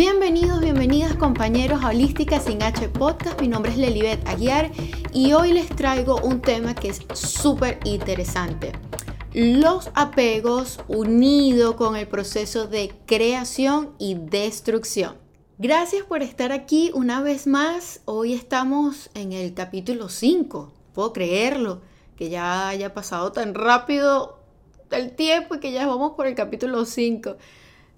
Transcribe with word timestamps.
Bienvenidos, 0.00 0.62
bienvenidas 0.62 1.14
compañeros 1.16 1.84
a 1.84 1.88
Holística 1.88 2.40
Sin 2.40 2.62
H 2.62 2.88
Podcast. 2.88 3.38
Mi 3.38 3.48
nombre 3.48 3.70
es 3.70 3.76
Lelibet 3.76 4.26
Aguiar 4.26 4.70
y 5.12 5.34
hoy 5.34 5.52
les 5.52 5.68
traigo 5.68 6.16
un 6.22 6.40
tema 6.40 6.74
que 6.74 6.88
es 6.88 7.02
súper 7.12 7.78
interesante. 7.84 8.72
Los 9.34 9.90
apegos 9.92 10.80
unidos 10.88 11.74
con 11.74 11.96
el 11.96 12.08
proceso 12.08 12.66
de 12.66 12.94
creación 13.04 13.94
y 13.98 14.14
destrucción. 14.14 15.18
Gracias 15.58 16.06
por 16.06 16.22
estar 16.22 16.50
aquí 16.50 16.90
una 16.94 17.20
vez 17.20 17.46
más. 17.46 18.00
Hoy 18.06 18.32
estamos 18.32 19.10
en 19.12 19.32
el 19.32 19.52
capítulo 19.52 20.08
5. 20.08 20.72
Puedo 20.94 21.12
creerlo, 21.12 21.82
que 22.16 22.30
ya 22.30 22.68
haya 22.68 22.94
pasado 22.94 23.32
tan 23.32 23.54
rápido 23.54 24.40
el 24.90 25.14
tiempo 25.14 25.56
y 25.56 25.60
que 25.60 25.72
ya 25.72 25.86
vamos 25.86 26.12
por 26.12 26.26
el 26.26 26.34
capítulo 26.34 26.86
5. 26.86 27.36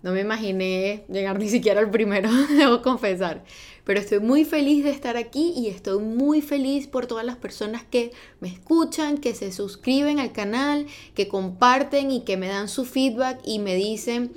No 0.03 0.13
me 0.13 0.21
imaginé 0.21 1.05
llegar 1.09 1.39
ni 1.39 1.49
siquiera 1.49 1.81
al 1.81 1.91
primero, 1.91 2.31
debo 2.57 2.83
confesar. 2.83 3.45
Pero 3.85 4.01
estoy 4.01 4.21
muy 4.21 4.45
feliz 4.45 4.85
de 4.85 4.91
estar 4.91 5.17
aquí 5.17 5.53
y 5.57 5.69
estoy 5.69 6.03
muy 6.03 6.41
feliz 6.41 6.87
por 6.87 7.07
todas 7.07 7.25
las 7.25 7.37
personas 7.37 7.83
que 7.85 8.13
me 8.41 8.49
escuchan, 8.49 9.19
que 9.19 9.35
se 9.35 9.53
suscriben 9.53 10.19
al 10.21 10.33
canal, 10.33 10.87
que 11.15 11.29
comparten 11.29 12.11
y 12.11 12.23
que 12.23 12.37
me 12.37 12.49
dan 12.49 12.69
su 12.69 12.85
feedback 12.85 13.41
y 13.45 13.59
me 13.59 13.75
dicen 13.75 14.33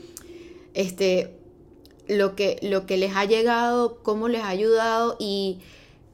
este, 0.74 1.36
lo, 2.08 2.36
que, 2.36 2.60
lo 2.62 2.86
que 2.86 2.98
les 2.98 3.16
ha 3.16 3.26
llegado, 3.26 4.00
cómo 4.04 4.28
les 4.28 4.42
ha 4.42 4.50
ayudado 4.50 5.16
y 5.20 5.60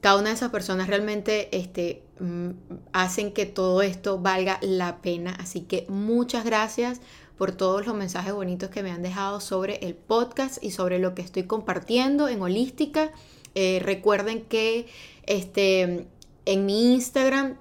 cada 0.00 0.18
una 0.18 0.30
de 0.30 0.34
esas 0.34 0.50
personas 0.50 0.88
realmente 0.88 1.48
este, 1.56 2.02
mm, 2.18 2.50
hacen 2.92 3.32
que 3.32 3.46
todo 3.46 3.82
esto 3.82 4.18
valga 4.18 4.58
la 4.60 5.00
pena. 5.00 5.34
Así 5.38 5.60
que 5.60 5.86
muchas 5.88 6.44
gracias 6.44 7.00
por 7.42 7.50
todos 7.50 7.84
los 7.88 7.96
mensajes 7.96 8.32
bonitos 8.32 8.70
que 8.70 8.84
me 8.84 8.92
han 8.92 9.02
dejado 9.02 9.40
sobre 9.40 9.84
el 9.84 9.96
podcast 9.96 10.62
y 10.62 10.70
sobre 10.70 11.00
lo 11.00 11.16
que 11.16 11.22
estoy 11.22 11.42
compartiendo 11.42 12.28
en 12.28 12.40
Holística. 12.40 13.10
Eh, 13.56 13.80
recuerden 13.82 14.42
que 14.42 14.86
este, 15.26 16.06
en 16.44 16.66
mi 16.66 16.94
Instagram 16.94 17.56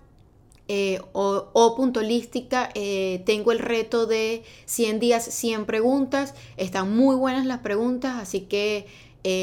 eh, 0.67 1.01
o, 1.13 1.49
holística 1.55 2.69
eh, 2.75 3.23
tengo 3.25 3.51
el 3.51 3.57
reto 3.57 4.05
de 4.05 4.43
100 4.67 4.99
días, 4.99 5.25
100 5.25 5.65
preguntas. 5.65 6.35
Están 6.57 6.95
muy 6.95 7.15
buenas 7.15 7.47
las 7.47 7.61
preguntas, 7.61 8.19
así 8.21 8.41
que 8.41 8.85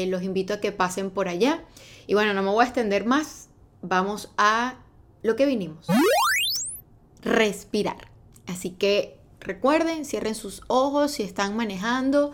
los 0.07 0.23
invito 0.23 0.53
a 0.53 0.61
que 0.61 0.71
pasen 0.71 1.09
por 1.09 1.27
allá. 1.27 1.65
Y 2.07 2.13
bueno, 2.13 2.33
no 2.33 2.43
me 2.43 2.49
voy 2.49 2.63
a 2.63 2.67
extender 2.67 3.03
más. 3.03 3.49
Vamos 3.81 4.29
a 4.37 4.75
lo 5.21 5.35
que 5.35 5.45
vinimos. 5.45 5.85
Respirar. 7.23 8.07
Así 8.47 8.69
que 8.69 9.18
Recuerden, 9.39 10.05
cierren 10.05 10.35
sus 10.35 10.61
ojos 10.67 11.11
si 11.11 11.23
están 11.23 11.55
manejando. 11.55 12.33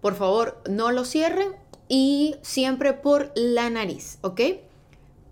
Por 0.00 0.14
favor, 0.14 0.62
no 0.68 0.90
lo 0.92 1.04
cierren 1.04 1.54
y 1.88 2.36
siempre 2.42 2.92
por 2.92 3.32
la 3.34 3.70
nariz, 3.70 4.18
¿ok? 4.22 4.40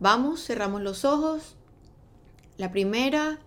Vamos, 0.00 0.45
cerramos 0.45 0.83
los 0.83 1.05
ojos. 1.05 1.56
La 2.58 2.70
primera. 2.70 3.39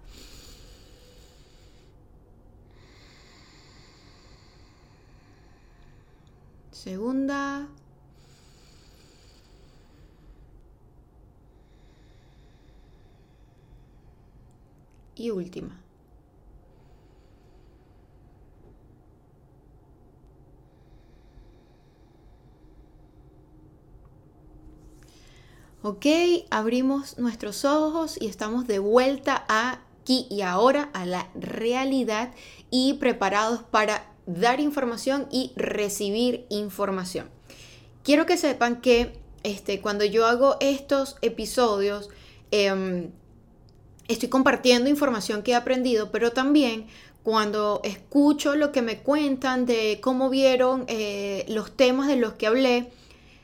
Segunda. 6.71 7.67
Y 15.15 15.31
última. 15.31 15.86
Ok, 25.89 26.05
abrimos 26.49 27.17
nuestros 27.17 27.63
ojos 27.63 28.17
y 28.19 28.27
estamos 28.27 28.67
de 28.67 28.77
vuelta 28.77 29.45
aquí 29.47 30.27
y 30.29 30.41
ahora 30.41 30.89
a 30.91 31.05
la 31.05 31.29
realidad 31.33 32.33
y 32.69 32.95
preparados 32.95 33.63
para 33.63 34.11
dar 34.25 34.59
información 34.59 35.27
y 35.31 35.53
recibir 35.55 36.45
información. 36.49 37.29
Quiero 38.03 38.25
que 38.25 38.35
sepan 38.35 38.81
que 38.81 39.17
este, 39.43 39.79
cuando 39.79 40.03
yo 40.03 40.25
hago 40.25 40.57
estos 40.59 41.15
episodios, 41.21 42.09
em, 42.51 43.11
estoy 44.09 44.27
compartiendo 44.27 44.89
información 44.89 45.41
que 45.41 45.51
he 45.51 45.55
aprendido, 45.55 46.11
pero 46.11 46.33
también 46.33 46.87
cuando 47.23 47.79
escucho 47.85 48.57
lo 48.57 48.73
que 48.73 48.81
me 48.81 48.97
cuentan 48.97 49.65
de 49.65 49.99
cómo 50.01 50.29
vieron 50.29 50.83
eh, 50.89 51.45
los 51.47 51.77
temas 51.77 52.09
de 52.09 52.17
los 52.17 52.33
que 52.33 52.47
hablé, 52.47 52.91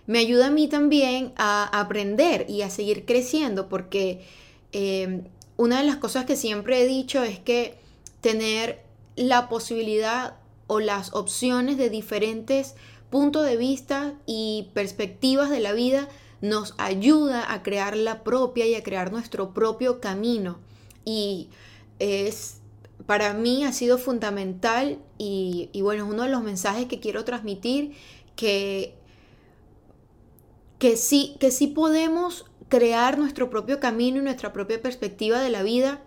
me 0.06 0.20
ayuda 0.20 0.48
a 0.48 0.52
mí 0.52 0.68
también 0.68 1.34
a 1.38 1.64
aprender 1.80 2.46
y 2.50 2.62
a 2.62 2.70
seguir 2.70 3.06
creciendo, 3.06 3.70
porque 3.70 4.26
em, 4.72 5.24
una 5.58 5.80
de 5.80 5.86
las 5.86 5.98
cosas 5.98 6.26
que 6.26 6.36
siempre 6.36 6.82
he 6.82 6.88
dicho 6.88 7.24
es 7.24 7.40
que 7.40 7.78
tener 8.22 8.82
la 9.16 9.50
posibilidad 9.50 10.36
o 10.68 10.80
las 10.80 11.14
opciones 11.14 11.78
de 11.78 11.90
diferentes 11.90 12.76
puntos 13.10 13.46
de 13.46 13.58
vista 13.58 14.16
y 14.26 14.70
perspectivas 14.74 15.50
de 15.50 15.60
la 15.60 15.74
vida 15.74 16.10
nos 16.42 16.74
ayuda 16.78 17.54
a 17.54 17.64
crear 17.64 17.96
la 17.96 18.24
propia 18.24 18.66
y 18.66 18.76
a 18.76 18.84
crear 18.84 19.12
nuestro 19.12 19.54
propio 19.54 20.02
camino. 20.02 20.60
Y 21.06 21.50
es, 22.00 22.58
para 23.06 23.34
mí 23.34 23.64
ha 23.64 23.72
sido 23.72 23.98
fundamental 23.98 25.00
y, 25.18 25.70
y 25.72 25.82
bueno, 25.82 26.06
es 26.06 26.12
uno 26.12 26.24
de 26.24 26.30
los 26.30 26.44
mensajes 26.44 26.88
que 26.88 27.00
quiero 27.00 27.24
transmitir, 27.24 27.94
que 28.36 28.96
que 30.84 30.98
sí, 30.98 31.38
que 31.40 31.50
sí 31.50 31.68
podemos 31.68 32.44
crear 32.68 33.18
nuestro 33.18 33.50
propio 33.50 33.80
camino 33.80 34.18
y 34.18 34.22
nuestra 34.22 34.52
propia 34.52 34.82
perspectiva 34.82 35.40
de 35.40 35.50
la 35.50 35.64
vida, 35.64 36.02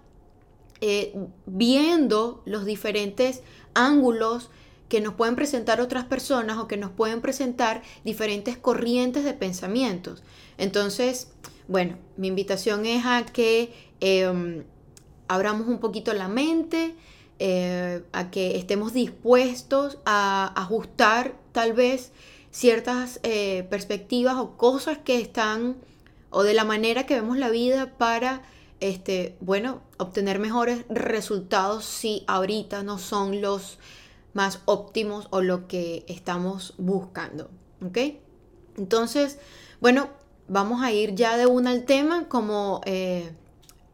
eh, 0.83 1.15
viendo 1.47 2.43
los 2.45 2.67
diferentes 2.67 3.43
ángulos 3.73 4.51
que 4.91 5.01
nos 5.01 5.15
pueden 5.15 5.35
presentar 5.35 5.81
otras 5.81 6.05
personas 6.05 6.59
o 6.59 6.69
que 6.69 6.77
nos 6.77 6.91
pueden 6.91 7.23
presentar 7.23 7.81
diferentes 8.05 8.59
corrientes 8.59 9.25
de 9.25 9.33
pensamientos. 9.33 10.23
Entonces, 10.59 11.33
bueno, 11.69 11.97
mi 12.19 12.29
invitación 12.29 12.85
es 12.85 13.07
a 13.07 13.25
que 13.25 13.73
em, 14.01 14.65
abramos 15.27 15.69
un 15.69 15.79
poquito 15.79 16.13
la 16.13 16.29
mente, 16.29 16.95
eh, 17.39 18.03
a 18.13 18.31
que 18.31 18.59
estemos 18.59 18.93
dispuestos 18.93 19.97
a 20.05 20.53
ajustar 20.55 21.35
tal 21.53 21.73
vez 21.73 22.13
ciertas 22.57 23.21
eh, 23.23 23.67
perspectivas 23.69 24.37
o 24.37 24.57
cosas 24.57 24.97
que 24.97 25.21
están, 25.21 25.77
o 26.31 26.43
de 26.43 26.55
la 26.55 26.65
manera 26.65 27.05
que 27.05 27.15
vemos 27.15 27.37
la 27.37 27.51
vida 27.51 27.99
para, 27.99 28.41
este, 28.81 29.37
bueno, 29.41 29.83
obtener 29.99 30.39
mejores 30.39 30.87
resultados 30.89 31.85
si 31.85 32.25
ahorita 32.27 32.83
no 32.83 32.97
son 32.97 33.43
los 33.43 33.79
más 34.33 34.61
óptimos 34.65 35.29
o 35.33 35.43
lo 35.43 35.69
que 35.69 36.07
estamos 36.09 36.73
buscando. 36.79 37.51
¿Ok? 37.85 37.99
Entonces, 38.79 39.39
bueno, 39.83 40.09
vamos 40.49 40.83
a 40.83 40.93
ir 40.93 41.15
ya 41.15 41.37
de 41.37 41.45
una 41.45 41.73
al 41.73 41.85
tema 41.85 42.27
como... 42.27 42.81
Eh, 42.87 43.33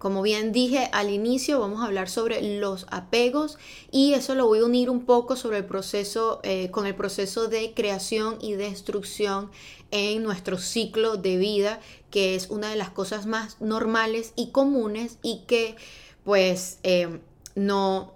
como 0.02 0.20
bien 0.20 0.50
dije 0.50 0.88
al 0.90 1.10
inicio, 1.10 1.60
vamos 1.60 1.80
a 1.80 1.84
hablar 1.84 2.08
sobre 2.08 2.58
los 2.58 2.86
apegos 2.90 3.56
y 3.92 4.14
eso 4.14 4.34
lo 4.34 4.48
voy 4.48 4.58
a 4.58 4.64
unir 4.64 4.90
un 4.90 5.04
poco 5.04 5.36
sobre 5.36 5.58
el 5.58 5.64
proceso, 5.64 6.40
eh, 6.42 6.72
con 6.72 6.86
el 6.86 6.96
proceso 6.96 7.46
de 7.46 7.72
creación 7.72 8.36
y 8.40 8.54
destrucción 8.54 9.52
en 9.92 10.24
nuestro 10.24 10.58
ciclo 10.58 11.18
de 11.18 11.36
vida, 11.36 11.78
que 12.10 12.34
es 12.34 12.50
una 12.50 12.70
de 12.70 12.74
las 12.74 12.90
cosas 12.90 13.26
más 13.26 13.60
normales 13.60 14.32
y 14.34 14.50
comunes 14.50 15.18
y 15.22 15.44
que 15.46 15.76
pues 16.24 16.80
eh, 16.82 17.20
no, 17.54 18.12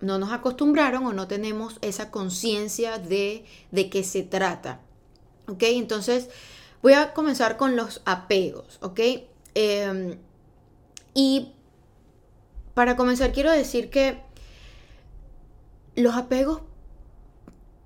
no 0.00 0.18
nos 0.18 0.32
acostumbraron 0.32 1.06
o 1.06 1.12
no 1.12 1.28
tenemos 1.28 1.78
esa 1.82 2.10
conciencia 2.10 2.98
de, 2.98 3.44
de 3.70 3.90
qué 3.90 4.02
se 4.02 4.24
trata. 4.24 4.80
¿Ok? 5.46 5.62
Entonces 5.62 6.30
voy 6.82 6.94
a 6.94 7.14
comenzar 7.14 7.56
con 7.56 7.76
los 7.76 8.02
apegos. 8.06 8.80
¿Ok? 8.82 8.98
Em, 9.54 10.18
y 11.16 11.54
para 12.74 12.94
comenzar 12.94 13.32
quiero 13.32 13.50
decir 13.50 13.88
que 13.88 14.20
los 15.94 16.14
apegos 16.14 16.60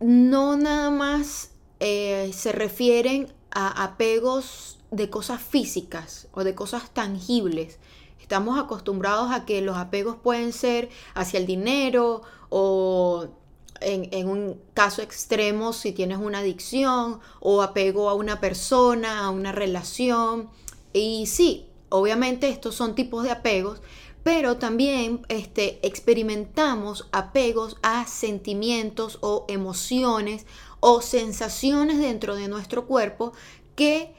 no 0.01 0.57
nada 0.57 0.91
más 0.91 1.53
eh, 1.79 2.33
se 2.35 2.51
refieren 2.51 3.33
a 3.53 3.85
apegos 3.85 4.81
de 4.91 5.09
cosas 5.11 5.41
físicas 5.41 6.27
o 6.33 6.43
de 6.43 6.57
cosas 6.57 6.91
tangibles. 6.91 7.79
Estamos 8.21 8.59
acostumbrados 8.59 9.31
a 9.31 9.45
que 9.45 9.63
los 9.63 9.77
apegos 9.77 10.17
pueden 10.17 10.53
ser 10.53 10.89
hacia 11.15 11.39
el 11.39 11.47
dinero 11.47 12.23
o 12.49 13.29
en, 13.81 14.09
en, 14.11 14.29
un 14.29 14.61
caso 14.75 15.03
extremo 15.03 15.73
si 15.73 15.93
tienes 15.93 16.19
una 16.19 16.41
adicción 16.41 17.21
o 17.39 17.63
apego 17.63 18.11
a 18.11 18.15
una 18.15 18.41
persona, 18.41 19.25
a 19.25 19.31
una 19.31 19.53
relación. 19.53 20.51
Y 20.93 21.27
sí, 21.27 21.70
Obviamente 21.91 22.49
estos 22.49 22.75
son 22.75 22.95
tipos 22.95 23.25
de 23.25 23.31
apegos, 23.31 23.83
pero 24.23 24.57
también 24.57 25.23
este, 25.29 25.87
experimentamos 25.87 27.09
apegos 27.13 27.77
a 27.83 28.07
sentimientos 28.07 29.19
o 29.21 29.45
emociones 29.49 30.47
o 30.81 31.03
sensaciones 31.03 31.99
dentro 31.99 32.35
de 32.35 32.49
nuestro 32.49 32.87
cuerpo 32.87 33.33
que 33.77 34.15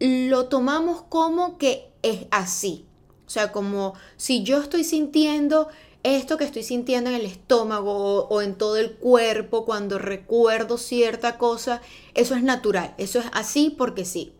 lo 0.00 0.46
tomamos 0.46 1.02
como 1.02 1.58
que 1.58 1.92
es 2.02 2.26
así. 2.30 2.86
O 3.26 3.30
sea, 3.30 3.52
como 3.52 3.94
si 4.16 4.42
yo 4.42 4.60
estoy 4.60 4.84
sintiendo 4.84 5.68
esto 6.04 6.36
que 6.36 6.44
estoy 6.44 6.62
sintiendo 6.62 7.08
en 7.10 7.16
el 7.16 7.24
estómago 7.24 8.26
o, 8.28 8.42
en 8.42 8.56
todo 8.56 8.76
el 8.76 8.92
cuerpo 8.92 9.64
cuando 9.64 9.98
recuerdo 9.98 10.76
cierta 10.76 11.38
cosa, 11.38 11.80
eso 12.12 12.34
es 12.34 12.42
natural, 12.42 12.94
eso 12.98 13.18
es 13.18 13.26
así 13.32 13.70
porque 13.70 14.04
sí. 14.04 14.34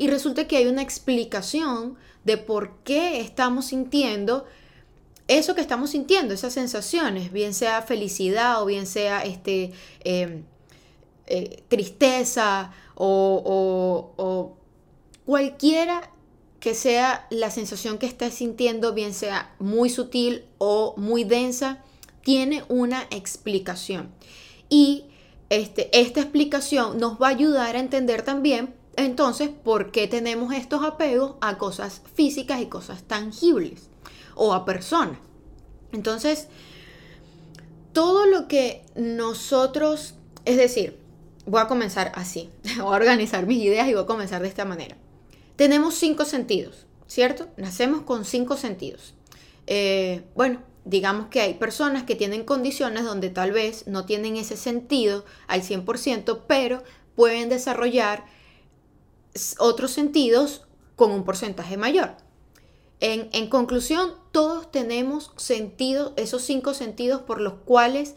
Y 0.00 0.08
resulta 0.08 0.48
que 0.48 0.56
hay 0.56 0.66
una 0.66 0.80
explicación 0.80 1.98
de 2.24 2.38
por 2.38 2.78
qué 2.84 3.20
estamos 3.20 3.66
sintiendo 3.66 4.46
eso 5.28 5.54
que 5.54 5.60
estamos 5.60 5.90
sintiendo, 5.90 6.32
esas 6.32 6.54
sensaciones, 6.54 7.30
bien 7.32 7.52
sea 7.52 7.82
felicidad 7.82 8.62
o 8.62 8.64
bien 8.64 8.86
sea 8.86 9.22
este, 9.24 9.72
em, 10.02 10.44
eh, 11.26 11.62
tristeza 11.68 12.72
o, 12.94 14.14
o 14.16 14.56
cualquiera 15.26 16.10
que 16.60 16.74
sea 16.74 17.26
la 17.28 17.50
sensación 17.50 17.98
que 17.98 18.06
estés 18.06 18.32
sintiendo, 18.32 18.94
bien 18.94 19.12
sea 19.12 19.54
muy 19.58 19.90
sutil 19.90 20.46
o 20.56 20.94
muy 20.96 21.24
densa, 21.24 21.84
tiene 22.24 22.64
una 22.68 23.06
explicación. 23.10 24.10
Y 24.70 25.04
este, 25.50 25.90
esta 25.92 26.20
explicación 26.20 26.98
nos 26.98 27.20
va 27.20 27.26
a 27.26 27.30
ayudar 27.32 27.76
a 27.76 27.80
entender 27.80 28.22
también 28.22 28.79
entonces 29.02 29.50
por 29.50 29.90
qué 29.92 30.06
tenemos 30.06 30.52
estos 30.54 30.84
apegos 30.84 31.34
a 31.40 31.58
cosas 31.58 32.02
físicas 32.14 32.60
y 32.60 32.66
cosas 32.66 33.02
tangibles 33.04 33.88
o 34.34 34.52
a 34.54 34.64
personas. 34.64 35.18
Entonces, 35.92 36.48
todo 37.92 38.26
lo 38.26 38.48
que 38.48 38.82
nosotros, 38.94 40.14
es 40.44 40.56
decir, 40.56 40.98
voy 41.46 41.60
a 41.60 41.68
comenzar 41.68 42.12
así, 42.14 42.50
voy 42.78 42.92
a 42.92 42.96
organizar 42.96 43.46
mis 43.46 43.62
ideas 43.62 43.88
y 43.88 43.94
voy 43.94 44.04
a 44.04 44.06
comenzar 44.06 44.42
de 44.42 44.48
esta 44.48 44.64
manera. 44.64 44.96
Tenemos 45.56 45.94
cinco 45.94 46.24
sentidos, 46.24 46.86
¿cierto? 47.06 47.48
Nacemos 47.56 48.02
con 48.02 48.24
cinco 48.24 48.56
sentidos. 48.56 49.14
Eh, 49.66 50.22
bueno, 50.34 50.60
digamos 50.84 51.26
que 51.28 51.40
hay 51.40 51.54
personas 51.54 52.04
que 52.04 52.16
tienen 52.16 52.44
condiciones 52.44 53.04
donde 53.04 53.30
tal 53.30 53.52
vez 53.52 53.86
no 53.86 54.06
tienen 54.06 54.36
ese 54.36 54.56
sentido 54.56 55.24
al 55.46 55.62
100%, 55.62 56.40
pero 56.46 56.82
pueden 57.14 57.48
desarrollar 57.48 58.24
otros 59.58 59.90
sentidos 59.90 60.62
con 60.96 61.10
un 61.10 61.24
porcentaje 61.24 61.76
mayor. 61.76 62.16
En, 63.00 63.48
conclusión, 63.48 64.12
todos 64.30 64.70
tenemos 64.70 65.32
sentidos, 65.36 66.12
esos 66.16 66.42
cinco 66.42 66.74
sentidos 66.74 67.22
por 67.22 67.40
los 67.40 67.54
cuales 67.64 68.14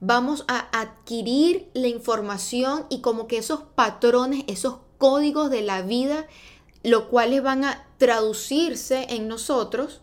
vamos 0.00 0.44
a 0.48 0.68
adquirir 0.78 1.70
la 1.74 1.86
información 1.86 2.86
y 2.90 3.00
como 3.00 3.28
que 3.28 3.38
esos 3.38 3.60
patrones, 3.76 4.42
esos 4.48 4.78
códigos 4.98 5.50
de 5.50 5.62
la 5.62 5.82
vida 5.82 6.26
lo 6.82 7.08
cuales 7.08 7.42
van 7.42 7.64
a 7.64 7.84
traducirse 7.98 9.06
en 9.10 9.26
nosotros 9.26 10.00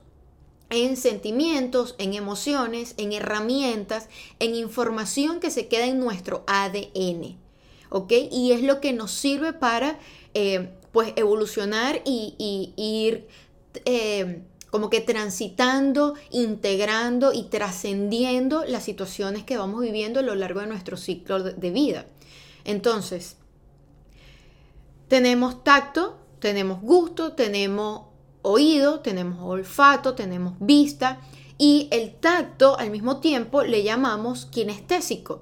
en 0.70 0.98
sentimientos, 0.98 1.96
en 1.98 2.14
emociones, 2.14 2.96
en 2.98 3.14
herramientas, 3.14 4.10
en 4.40 4.56
información 4.56 5.40
que 5.40 5.52
se 5.52 5.68
queda 5.68 5.86
en 5.86 6.00
nuestro 6.00 6.44
ADN. 6.48 7.38
¿Ok? 7.90 8.12
Y 8.32 8.54
es 8.54 8.64
lo 8.64 8.82
que 8.82 8.92
nos 8.92 9.12
sirve 9.12 9.54
para 9.54 10.00
eh, 10.34 10.70
pues 10.92 11.14
evolucionar 11.16 12.02
y, 12.06 12.74
ir 12.78 13.28
eh, 13.86 14.44
como 14.70 14.90
que 14.90 15.02
transitando, 15.02 16.16
integrando 16.32 17.34
y 17.34 17.44
trascendiendo 17.44 18.64
las 18.66 18.84
situaciones 18.84 19.44
que 19.44 19.58
vamos 19.58 19.82
viviendo 19.82 20.20
a 20.20 20.24
lo 20.24 20.36
largo 20.36 20.62
de 20.62 20.68
nuestro 20.68 20.98
ciclo 20.98 21.44
de 21.44 21.72
vida. 21.72 22.06
Entonces, 22.64 23.38
tenemos 25.08 25.64
tacto, 25.64 26.18
tenemos 26.40 26.82
gusto, 26.82 27.34
tenemos 27.34 28.04
oído, 28.42 29.00
tenemos 29.00 29.40
olfato, 29.42 30.14
tenemos 30.16 30.54
vista 30.60 31.22
y 31.58 31.88
el 31.92 32.16
tacto 32.16 32.78
al 32.78 32.92
mismo 32.92 33.20
tiempo 33.20 33.64
le 33.64 33.84
llamamos 33.84 34.46
kinestésico. 34.46 35.42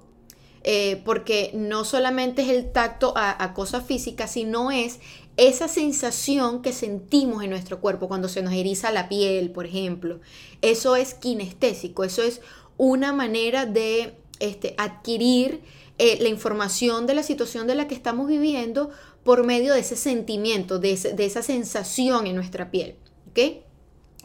Eh, 0.63 1.01
porque 1.05 1.49
no 1.55 1.83
solamente 1.85 2.43
es 2.43 2.49
el 2.49 2.71
tacto 2.71 3.13
a, 3.15 3.53
cosas 3.55 3.83
físicas, 3.83 4.31
sino 4.31 4.69
es 4.69 4.99
esa 5.37 5.67
sensación 5.67 6.61
que 6.61 6.71
sentimos 6.71 7.43
en 7.43 7.49
nuestro 7.49 7.79
cuerpo 7.79 8.07
cuando 8.07 8.29
se 8.29 8.43
nos 8.43 8.53
eriza 8.53 8.91
la 8.91 9.09
piel, 9.09 9.51
por 9.51 9.65
ejemplo. 9.65 10.19
Eso 10.61 10.95
es 10.95 11.15
kinestésico, 11.15 12.03
eso 12.03 12.21
es 12.21 12.41
una 12.77 13.11
manera 13.11 13.65
de 13.65 14.15
este, 14.39 14.75
adquirir 14.77 15.61
eh, 15.97 16.17
la 16.21 16.29
información 16.29 17.07
de 17.07 17.15
la 17.15 17.23
situación 17.23 17.65
de 17.65 17.75
la 17.75 17.87
que 17.87 17.95
estamos 17.95 18.27
viviendo 18.27 18.91
por 19.23 19.45
medio 19.45 19.73
de 19.73 19.81
ese 19.81 19.95
sentimiento, 19.95 20.79
de, 20.79 20.93
esa 20.93 21.43
sensación 21.43 22.27
en 22.27 22.35
nuestra 22.35 22.71
piel. 22.71 22.95
¿Ok? 23.29 23.63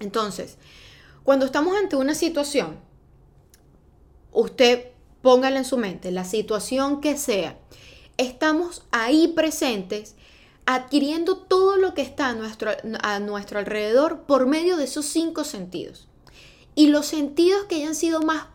Entonces, 0.01 0.59
cuando 1.23 1.47
estamos 1.47 1.77
ante 1.77 1.97
una 1.97 2.15
situación, 2.15 2.79
usted 4.33 4.96
póngala 5.23 5.59
en 5.59 5.65
su 5.65 5.77
mente, 5.77 6.11
la 6.11 6.25
situación 6.25 7.01
que 7.01 7.17
sea, 7.17 7.59
estamos 8.17 8.85
ahí 8.91 9.29
presentes 9.29 10.15
adquiriendo 10.67 11.37
todo 11.37 11.77
lo 11.77 11.95
que 11.95 12.03
está 12.03 12.29
a 12.29 12.35
nuestro, 12.35 12.73
a 13.03 13.21
nuestro 13.21 13.59
alrededor 13.59 14.23
por 14.23 14.47
medio 14.47 14.77
de 14.77 14.85
esos 14.85 15.07
cinco 15.07 15.45
sentidos. 15.45 16.09
Y 16.75 16.89
los 16.89 17.07
sentidos 17.07 17.65
que 17.65 17.77
hayan 17.77 17.95
sido 17.95 18.21
más 18.21 18.47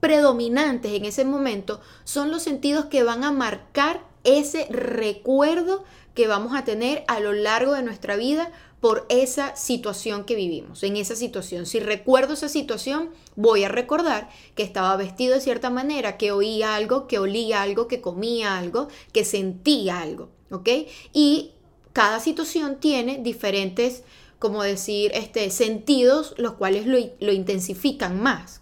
predominantes 0.00 0.92
en 0.92 1.04
ese 1.04 1.24
momento 1.24 1.80
son 2.04 2.30
los 2.30 2.42
sentidos 2.42 2.86
que 2.86 3.02
van 3.02 3.22
a 3.22 3.32
marcar 3.32 4.02
ese 4.24 4.66
recuerdo 4.70 5.84
que 6.14 6.26
vamos 6.26 6.56
a 6.56 6.64
tener 6.64 7.04
a 7.06 7.20
lo 7.20 7.32
largo 7.32 7.74
de 7.74 7.82
nuestra 7.82 8.16
vida 8.16 8.50
por 8.80 9.06
esa 9.08 9.56
situación 9.56 10.24
que 10.24 10.36
vivimos. 10.36 10.82
En 10.82 10.96
esa 10.96 11.16
situación, 11.16 11.66
si 11.66 11.80
recuerdo 11.80 12.34
esa 12.34 12.48
situación, 12.48 13.10
voy 13.34 13.64
a 13.64 13.68
recordar 13.68 14.28
que 14.54 14.62
estaba 14.62 14.96
vestido 14.96 15.34
de 15.34 15.40
cierta 15.40 15.70
manera, 15.70 16.16
que 16.16 16.30
oía 16.30 16.76
algo, 16.76 17.08
que 17.08 17.18
olía 17.18 17.62
algo, 17.62 17.88
que 17.88 18.00
comía 18.00 18.56
algo, 18.56 18.88
que 19.12 19.24
sentía 19.24 20.00
algo, 20.00 20.30
¿ok? 20.50 20.68
Y 21.12 21.52
cada 21.92 22.20
situación 22.20 22.78
tiene 22.78 23.18
diferentes, 23.18 24.04
como 24.38 24.62
decir, 24.62 25.10
este, 25.14 25.50
sentidos, 25.50 26.34
los 26.36 26.54
cuales 26.54 26.86
lo, 26.86 26.98
lo 27.18 27.32
intensifican 27.32 28.20
más, 28.22 28.60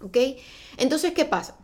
¿ok? 0.00 0.16
Entonces, 0.76 1.12
¿qué 1.14 1.24
pasa? 1.24 1.56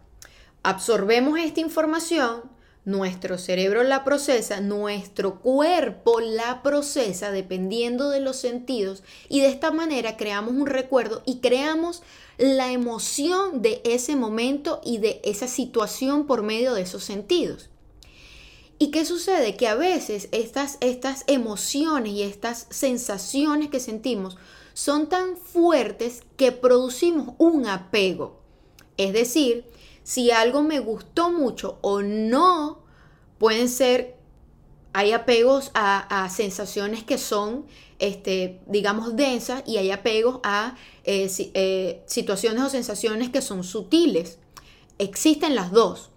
Absorbemos 0.65 1.39
esta 1.39 1.61
información, 1.61 2.43
nuestro 2.89 3.37
cerebro 3.37 3.83
la 3.83 4.03
procesa, 4.03 4.61
nuestro 4.61 5.41
cuerpo 5.41 6.21
la 6.21 6.63
procesa 6.63 7.31
dependiendo 7.31 8.09
de 8.09 8.21
los 8.21 8.37
sentidos 8.37 9.03
y 9.29 9.41
de 9.41 9.49
esta 9.49 9.71
manera 9.71 10.17
creamos 10.17 10.55
un 10.55 10.67
recuerdo 10.67 11.23
y 11.27 11.41
creamos 11.41 12.03
la 12.39 12.73
emoción 12.73 13.61
de 13.61 13.83
ese 13.85 14.17
momento 14.17 14.81
y 14.83 14.99
de 14.99 15.21
esa 15.23 15.49
situación 15.49 16.27
por 16.27 16.43
medio 16.43 16.73
de 16.73 16.83
esos 16.83 17.05
sentidos. 17.05 17.69
¿Y 18.79 18.91
qué 18.91 19.05
sucede? 19.05 19.57
Que 19.57 19.69
a 19.69 19.75
veces 19.75 20.29
estas, 20.33 20.79
estas 20.81 21.25
emociones 21.27 22.13
y 22.13 22.23
estas 22.23 22.69
sensaciones 22.71 23.69
que 23.69 23.81
sentimos 23.81 24.39
son 24.73 25.11
tan 25.11 25.37
fuertes 25.37 26.23
que 26.37 26.53
producimos 26.53 27.35
un 27.37 27.67
apego. 27.67 28.41
Es 28.97 29.13
decir, 29.13 29.67
si 30.09 30.31
algo 30.31 30.63
me 30.63 30.79
gustó 30.79 31.31
mucho 31.31 31.77
o 31.83 32.01
no, 32.01 32.79
pueden 33.37 33.69
ser, 33.69 34.17
hay 34.95 35.13
apegos 35.13 35.71
a, 35.75 36.27
sensaciones 36.35 37.05
que 37.05 37.19
son, 37.19 37.67
este, 37.99 38.59
digamos, 38.65 39.17
densas 39.17 39.63
y 39.67 39.77
hay 39.77 39.91
apegos 39.91 40.41
a 40.45 40.77
eh, 41.05 41.31
eh, 41.53 42.03
situaciones 42.07 42.65
o 42.65 42.71
sensaciones 42.71 43.29
que 43.29 43.43
son 43.43 43.63
sutiles. 43.65 44.39
Existen 44.97 45.55
las 45.55 45.73
dos. 45.73 46.09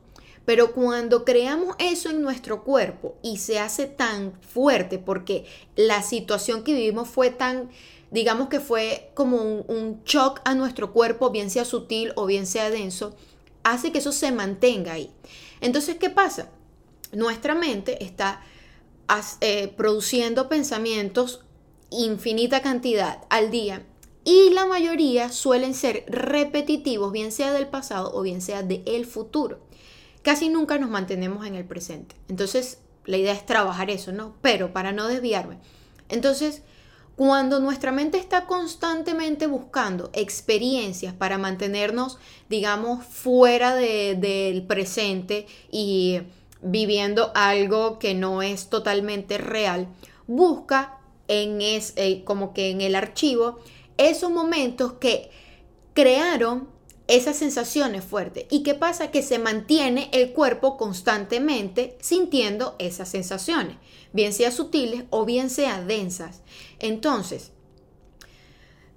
Pero 0.45 0.71
cuando 0.71 1.25
creamos 1.25 1.75
eso 1.77 2.09
en 2.09 2.21
nuestro 2.21 2.63
cuerpo 2.63 3.17
y 3.21 3.39
se 3.39 3.59
hace 3.59 3.87
tan 3.87 4.39
fuerte 4.41 4.99
porque 4.99 5.43
la 5.75 6.01
situación 6.01 6.63
que 6.63 6.73
vivimos 6.73 7.09
fue 7.09 7.29
tan, 7.29 7.69
digamos 8.09 8.47
que 8.47 8.61
fue 8.61 9.11
como 9.15 9.35
un, 9.35 9.65
un 9.67 10.01
shock 10.05 10.39
a 10.45 10.55
nuestro 10.55 10.93
cuerpo, 10.93 11.29
bien 11.29 11.49
sea 11.49 11.65
sutil 11.65 12.13
o 12.15 12.25
bien 12.25 12.47
sea 12.47 12.69
denso, 12.69 13.13
hace 13.63 13.91
que 13.91 13.99
eso 13.99 14.11
se 14.11 14.31
mantenga 14.31 14.93
ahí. 14.93 15.11
Entonces, 15.61 15.97
¿qué 15.97 16.09
pasa? 16.09 16.49
Nuestra 17.11 17.55
mente 17.55 18.03
está 18.03 18.41
eh, 19.41 19.73
produciendo 19.75 20.49
pensamientos 20.49 21.41
infinita 21.89 22.61
cantidad 22.61 23.19
al 23.29 23.51
día 23.51 23.85
y 24.23 24.51
la 24.51 24.65
mayoría 24.65 25.29
suelen 25.29 25.73
ser 25.73 26.05
repetitivos, 26.07 27.11
bien 27.11 27.31
sea 27.31 27.51
del 27.51 27.67
pasado 27.67 28.11
o 28.13 28.21
bien 28.21 28.41
sea 28.41 28.63
del 28.63 29.05
futuro. 29.05 29.59
Casi 30.21 30.49
nunca 30.49 30.77
nos 30.77 30.89
mantenemos 30.89 31.45
en 31.45 31.55
el 31.55 31.65
presente. 31.65 32.15
Entonces, 32.29 32.79
la 33.05 33.17
idea 33.17 33.33
es 33.33 33.45
trabajar 33.45 33.89
eso, 33.89 34.11
¿no? 34.11 34.35
Pero 34.41 34.73
para 34.73 34.91
no 34.91 35.07
desviarme. 35.07 35.57
Entonces, 36.07 36.61
Cuando 37.15 37.59
nuestra 37.59 37.91
mente 37.91 38.17
está 38.17 38.45
constantemente 38.45 39.45
buscando 39.45 40.09
experiencias 40.13 41.13
para 41.13 41.37
mantenernos, 41.37 42.17
digamos, 42.49 43.05
fuera 43.05 43.75
del 43.75 44.63
presente 44.63 45.45
y 45.71 46.21
viviendo 46.61 47.31
algo 47.35 47.99
que 47.99 48.13
no 48.13 48.41
es 48.41 48.69
totalmente 48.69 49.37
real, 49.37 49.87
busca 50.27 50.97
en 51.27 51.61
es, 51.61 51.93
eh, 51.95 52.23
como 52.23 52.53
que 52.53 52.71
en 52.71 52.81
el 52.81 52.95
archivo 52.95 53.59
esos 53.97 54.31
momentos 54.31 54.93
que 54.93 55.29
crearon 55.93 56.67
esas 57.07 57.35
sensaciones 57.35 58.03
fuertes. 58.03 58.45
¿Y 58.49 58.63
qué 58.63 58.73
pasa? 58.73 59.11
Que 59.11 59.21
se 59.21 59.39
mantiene 59.39 60.09
el 60.13 60.31
cuerpo 60.31 60.77
constantemente 60.77 61.97
sintiendo 61.99 62.75
esas 62.79 63.09
sensaciones, 63.09 63.77
bien 64.13 64.33
sea 64.33 64.51
sutiles 64.51 65.03
o 65.09 65.25
bien 65.25 65.49
sea 65.49 65.81
densas. 65.81 66.41
Entonces, 66.79 67.51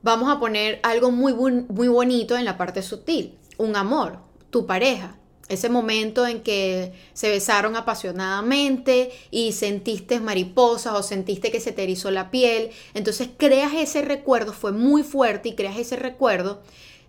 vamos 0.03 0.31
a 0.31 0.39
poner 0.39 0.81
algo 0.83 1.11
muy, 1.11 1.33
muy 1.33 1.89
bonito 1.89 2.37
en 2.37 2.45
la 2.45 2.57
parte 2.57 2.83
sutil, 2.83 3.39
un 3.59 3.75
amor, 3.75 4.19
tu 4.51 4.67
pareja. 4.67 5.19
Ese 5.49 5.69
momento 5.69 6.27
en 6.27 6.43
que 6.43 6.95
se 7.13 7.29
besaron 7.29 7.77
apasionadamente 7.77 9.13
y 9.31 9.53
sentiste 9.53 10.19
mariposas 10.19 10.95
o 10.95 11.03
sentiste 11.03 11.51
que 11.51 11.61
se 11.61 11.73
te 11.73 11.83
erizó 11.83 12.11
la 12.11 12.31
piel. 12.31 12.71
Entonces 12.95 13.29
creas 13.37 13.75
ese 13.75 14.01
recuerdo, 14.01 14.55
fue 14.55 14.73
muy 14.73 15.03
fuerte 15.03 15.51
y 15.51 15.55
creas 15.55 15.77
ese 15.77 15.97
recuerdo 15.97 16.63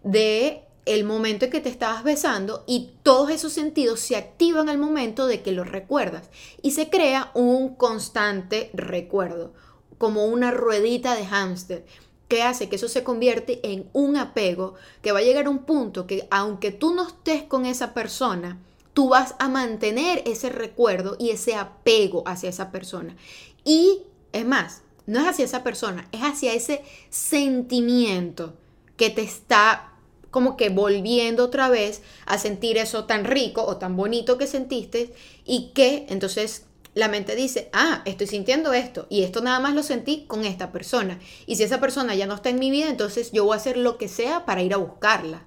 de 0.03 0.64
el 0.85 1.03
momento 1.03 1.45
en 1.45 1.51
que 1.51 1.61
te 1.61 1.69
estabas 1.69 2.03
besando 2.03 2.63
y 2.67 2.91
todos 3.03 3.31
esos 3.31 3.53
sentidos 3.53 3.99
se 3.99 4.15
activan 4.15 4.69
al 4.69 4.77
momento 4.77 5.27
de 5.27 5.41
que 5.41 5.51
los 5.51 5.67
recuerdas 5.67 6.29
y 6.61 6.71
se 6.71 6.89
crea 6.89 7.31
un 7.33 7.75
constante 7.75 8.69
recuerdo, 8.73 9.53
como 9.97 10.25
una 10.25 10.51
ruedita 10.51 11.15
de 11.15 11.25
hámster 11.25 11.85
que 12.27 12.43
hace 12.43 12.69
que 12.69 12.75
eso 12.75 12.87
se 12.87 13.03
convierte 13.03 13.59
en 13.63 13.89
un 13.93 14.17
apego 14.17 14.75
que 15.01 15.11
va 15.11 15.19
a 15.19 15.23
llegar 15.23 15.45
a 15.45 15.49
un 15.49 15.65
punto 15.65 16.07
que 16.07 16.27
aunque 16.31 16.71
tú 16.71 16.93
no 16.93 17.07
estés 17.07 17.43
con 17.43 17.65
esa 17.65 17.93
persona, 17.93 18.59
tú 18.93 19.09
vas 19.09 19.35
a 19.39 19.49
mantener 19.49 20.23
ese 20.25 20.49
recuerdo 20.49 21.17
y 21.19 21.29
ese 21.31 21.55
apego 21.55 22.23
hacia 22.25 22.49
esa 22.49 22.71
persona. 22.71 23.15
Y 23.63 24.03
es 24.31 24.45
más, 24.45 24.81
no 25.05 25.19
es 25.19 25.27
hacia 25.27 25.45
esa 25.45 25.63
persona, 25.63 26.07
es 26.11 26.21
hacia 26.21 26.53
ese 26.53 26.83
sentimiento 27.09 28.55
que 28.97 29.09
te 29.09 29.21
está 29.21 29.94
como 30.35 30.57
que 30.57 30.67
volviendo 30.67 31.45
otra 31.45 31.69
vez 31.69 32.01
a 32.25 32.37
sentir 32.37 32.77
eso 32.77 33.05
tan 33.05 33.23
rico 33.23 33.63
o 33.63 33.77
tan 33.77 33.95
bonito 33.95 34.37
que 34.37 34.47
sentiste 34.47 35.13
y 35.45 35.71
que 35.73 36.07
entonces 36.09 36.65
la 36.93 37.07
mente 37.07 37.37
dice, 37.37 37.69
ah, 37.71 38.01
estoy 38.03 38.27
sintiendo 38.27 38.73
esto 38.73 39.07
y 39.09 39.23
esto 39.23 39.39
nada 39.39 39.61
más 39.61 39.73
lo 39.73 39.81
sentí 39.81 40.25
con 40.27 40.43
esta 40.43 40.73
persona. 40.73 41.21
Y 41.45 41.55
si 41.55 41.63
esa 41.63 41.79
persona 41.79 42.15
ya 42.15 42.27
no 42.27 42.35
está 42.35 42.49
en 42.49 42.59
mi 42.59 42.69
vida, 42.69 42.89
entonces 42.89 43.31
yo 43.31 43.45
voy 43.45 43.53
a 43.53 43.61
hacer 43.61 43.77
lo 43.77 43.97
que 43.97 44.09
sea 44.09 44.43
para 44.43 44.61
ir 44.61 44.73
a 44.73 44.77
buscarla. 44.77 45.45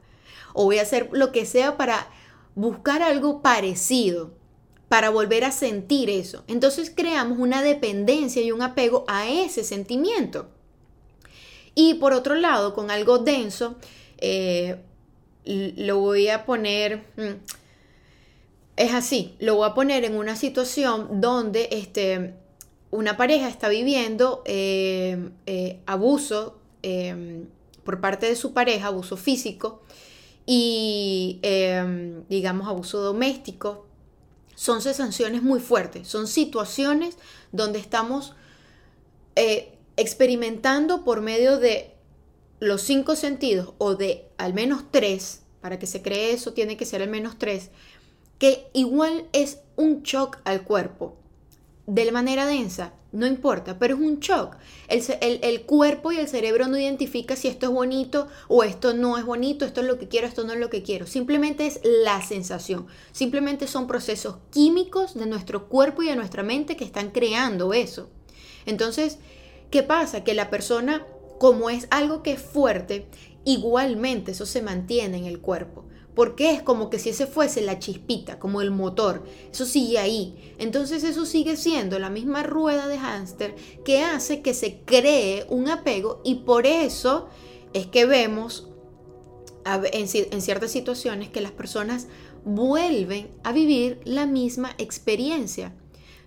O 0.55 0.65
voy 0.65 0.79
a 0.79 0.83
hacer 0.85 1.11
lo 1.13 1.33
que 1.33 1.45
sea 1.45 1.77
para 1.77 2.09
buscar 2.55 3.03
algo 3.03 3.43
parecido, 3.43 4.31
para 4.89 5.11
volver 5.11 5.45
a 5.45 5.53
sentir 5.53 6.09
eso. 6.09 6.45
Entonces 6.47 6.91
creamos 6.97 7.37
una 7.37 7.61
dependencia 7.61 8.41
y 8.41 8.53
un 8.53 8.63
apego 8.63 9.05
a 9.07 9.29
ese 9.29 9.65
sentimiento. 9.65 10.49
Y 11.75 11.93
por 11.97 12.15
otro 12.15 12.37
lado, 12.37 12.73
con 12.73 12.91
algo 12.91 13.19
denso, 13.19 13.77
eh, 14.19 14.77
lo 15.45 15.99
voy 15.99 16.29
a 16.29 16.45
poner, 16.45 17.05
mm, 17.17 17.53
es 18.77 18.93
así, 18.93 19.35
lo 19.39 19.57
voy 19.57 19.69
a 19.69 19.75
poner 19.75 20.05
en 20.05 20.17
una 20.17 20.37
situación 20.37 21.21
donde 21.21 21.69
este, 21.73 22.35
una 22.91 23.17
pareja 23.17 23.49
está 23.49 23.69
viviendo 23.69 24.43
eh, 24.45 25.31
eh, 25.47 25.81
abuso 25.87 26.57
por 27.85 28.01
parte 28.01 28.27
de 28.27 28.37
su 28.37 28.53
pareja, 28.53 28.89
abuso 28.89 29.17
físico 29.17 29.83
y 30.47 31.41
digamos 32.29 32.69
abuso 32.69 33.01
doméstico. 33.01 33.87
Son 34.55 34.81
sensaciones 34.81 35.43
muy 35.43 35.61
fuertes, 35.61 36.09
son 36.09 36.27
situaciones 36.27 37.19
donde 37.53 37.79
estamos 37.79 38.35
experimentando 39.97 41.05
por 41.05 41.21
medio 41.21 41.59
de 41.59 41.98
los 42.61 42.83
cinco 42.83 43.17
sentidos 43.17 43.75
o 43.79 43.95
de 43.95 44.29
al 44.37 44.55
menos 44.55 44.85
tres, 44.91 45.43
para 45.61 45.79
que 45.79 45.87
se 45.87 46.03
cree 46.03 46.33
eso 46.33 46.53
tiene 46.53 46.77
que 46.77 46.87
ser 46.87 47.03
al 47.03 47.09
menos 47.09 47.39
tres, 47.39 47.71
que 48.39 48.69
igual 48.73 49.27
es 49.33 49.61
un 49.77 50.03
shock 50.03 50.39
al 50.45 50.63
cuerpo. 50.63 51.17
De 51.87 52.13
manera 52.13 52.47
densa, 52.47 52.93
no 53.13 53.27
importa, 53.27 53.79
pero 53.79 53.95
es 53.95 54.01
un 54.01 54.21
shock. 54.21 54.57
El, 54.89 55.41
el, 55.43 55.63
cuerpo 55.63 56.13
y 56.13 56.19
el 56.19 56.29
cerebro 56.29 56.69
no 56.69 56.79
identifica 56.79 57.37
si 57.37 57.49
esto 57.49 57.67
es 57.67 57.73
bonito 57.73 58.29
o 58.49 58.63
esto 58.63 58.93
no 58.93 59.17
es 59.17 59.25
bonito, 59.25 59.65
esto 59.65 59.81
es 59.81 59.87
lo 59.87 59.99
que 59.99 60.09
quiero, 60.09 60.27
esto 60.27 60.45
no 60.45 60.53
es 60.53 60.59
lo 60.59 60.69
que 60.69 60.83
quiero. 60.83 61.07
Simplemente 61.07 61.67
es 61.67 61.81
la 61.83 62.21
sensación. 62.21 62.87
Simplemente 63.13 63.67
son 63.67 63.87
procesos 63.87 64.37
químicos 64.51 65.15
de 65.15 65.27
nuestro 65.27 65.69
cuerpo 65.69 66.03
y 66.03 66.09
de 66.09 66.17
nuestra 66.17 66.43
mente 66.43 66.77
que 66.77 66.85
están 66.85 67.11
creando 67.11 67.73
eso. 67.73 68.11
Entonces, 68.67 69.19
¿qué 69.71 69.83
pasa? 69.83 70.23
Que 70.23 70.35
la 70.35 70.51
persona 70.51 71.07
como 71.39 71.71
es 71.71 71.87
algo 71.91 72.23
que 72.23 72.33
es 72.33 72.41
fuerte, 72.41 73.09
igualmente 73.45 74.33
eso 74.33 74.47
se 74.47 74.63
mantiene 74.63 75.19
en 75.19 75.25
el 75.25 75.41
cuerpo. 75.41 75.85
Porque 76.15 76.51
es 76.51 76.63
como 76.63 76.91
que 76.91 76.99
si 76.99 77.11
ese 77.11 77.29
fuese 77.29 77.61
la 77.63 77.79
chispita, 77.79 78.41
como 78.41 78.61
el 78.61 78.73
motor, 78.73 79.23
eso 79.53 79.65
sigue 79.65 79.99
ahí. 79.99 80.55
Entonces 80.59 81.05
eso 81.05 81.25
sigue 81.25 81.57
siendo 81.57 81.99
la 82.01 82.11
misma 82.11 82.43
rueda 82.43 82.89
de 82.89 82.99
hámster 82.99 83.55
que 83.85 84.03
hace 84.03 84.43
que 84.43 84.53
se 84.53 84.81
cree 84.85 85.47
un 85.49 85.69
apego 85.69 86.21
y 86.25 86.37
por 86.37 86.67
eso 86.67 87.29
es 87.73 87.87
que 87.87 88.05
vemos 88.05 88.69
en 89.65 90.41
ciertas 90.41 90.71
situaciones 90.71 91.29
que 91.29 91.41
las 91.41 91.53
personas 91.53 92.09
vuelven 92.45 93.29
a 93.45 93.53
vivir 93.53 94.01
la 94.05 94.27
misma 94.27 94.75
experiencia. 94.79 95.75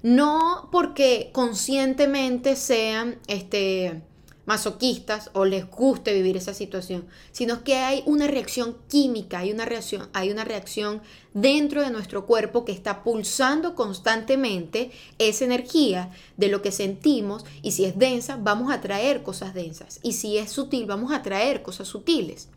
No 0.03 0.69
porque 0.71 1.29
conscientemente 1.33 2.55
sean 2.55 3.19
este, 3.27 4.01
masoquistas 4.45 5.29
o 5.33 5.45
les 5.45 5.69
guste 5.69 6.13
vivir 6.13 6.35
esa 6.35 6.53
situación, 6.53 7.05
sino 7.31 7.63
que 7.63 7.75
hay 7.75 8.03
una 8.05 8.27
reacción 8.27 8.77
química, 8.87 9.39
hay 9.39 9.51
una 9.51 9.65
reacción, 9.65 10.09
hay 10.13 10.31
una 10.31 10.43
reacción 10.43 11.01
dentro 11.33 11.81
de 11.81 11.91
nuestro 11.91 12.25
cuerpo 12.25 12.65
que 12.65 12.71
está 12.71 13.03
pulsando 13.03 13.75
constantemente 13.75 14.91
esa 15.19 15.45
energía 15.45 16.09
de 16.37 16.47
lo 16.47 16.61
que 16.61 16.71
sentimos 16.71 17.45
y 17.61 17.71
si 17.71 17.85
es 17.85 17.97
densa 17.99 18.37
vamos 18.41 18.71
a 18.71 18.81
traer 18.81 19.21
cosas 19.21 19.53
densas 19.53 19.99
y 20.01 20.13
si 20.13 20.37
es 20.37 20.51
sutil 20.51 20.85
vamos 20.85 21.13
a 21.13 21.21
traer 21.21 21.61
cosas 21.61 21.87
sutiles. 21.87 22.49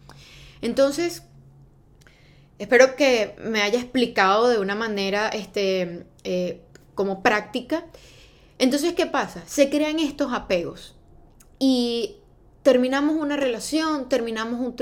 Entonces, 0.63 1.23
espero 2.59 2.97
que 2.97 3.37
me 3.45 3.61
haya 3.61 3.79
explicado 3.79 4.49
de 4.49 4.59
una 4.59 4.75
manera 4.75 5.29
este, 5.29 6.07
eh, 6.25 6.63
como 6.95 7.23
práctica. 7.23 7.85
Entonces, 8.59 8.95
¿qué 8.95 9.05
pasa? 9.05 9.43
Se 9.47 9.69
crean 9.69 9.99
estos 9.99 10.33
apegos 10.33 10.94
y 11.59 12.17
terminamos 12.63 13.17
una 13.17 13.37
relación, 13.37 14.09
terminamos 14.09 14.61
un, 14.61 14.75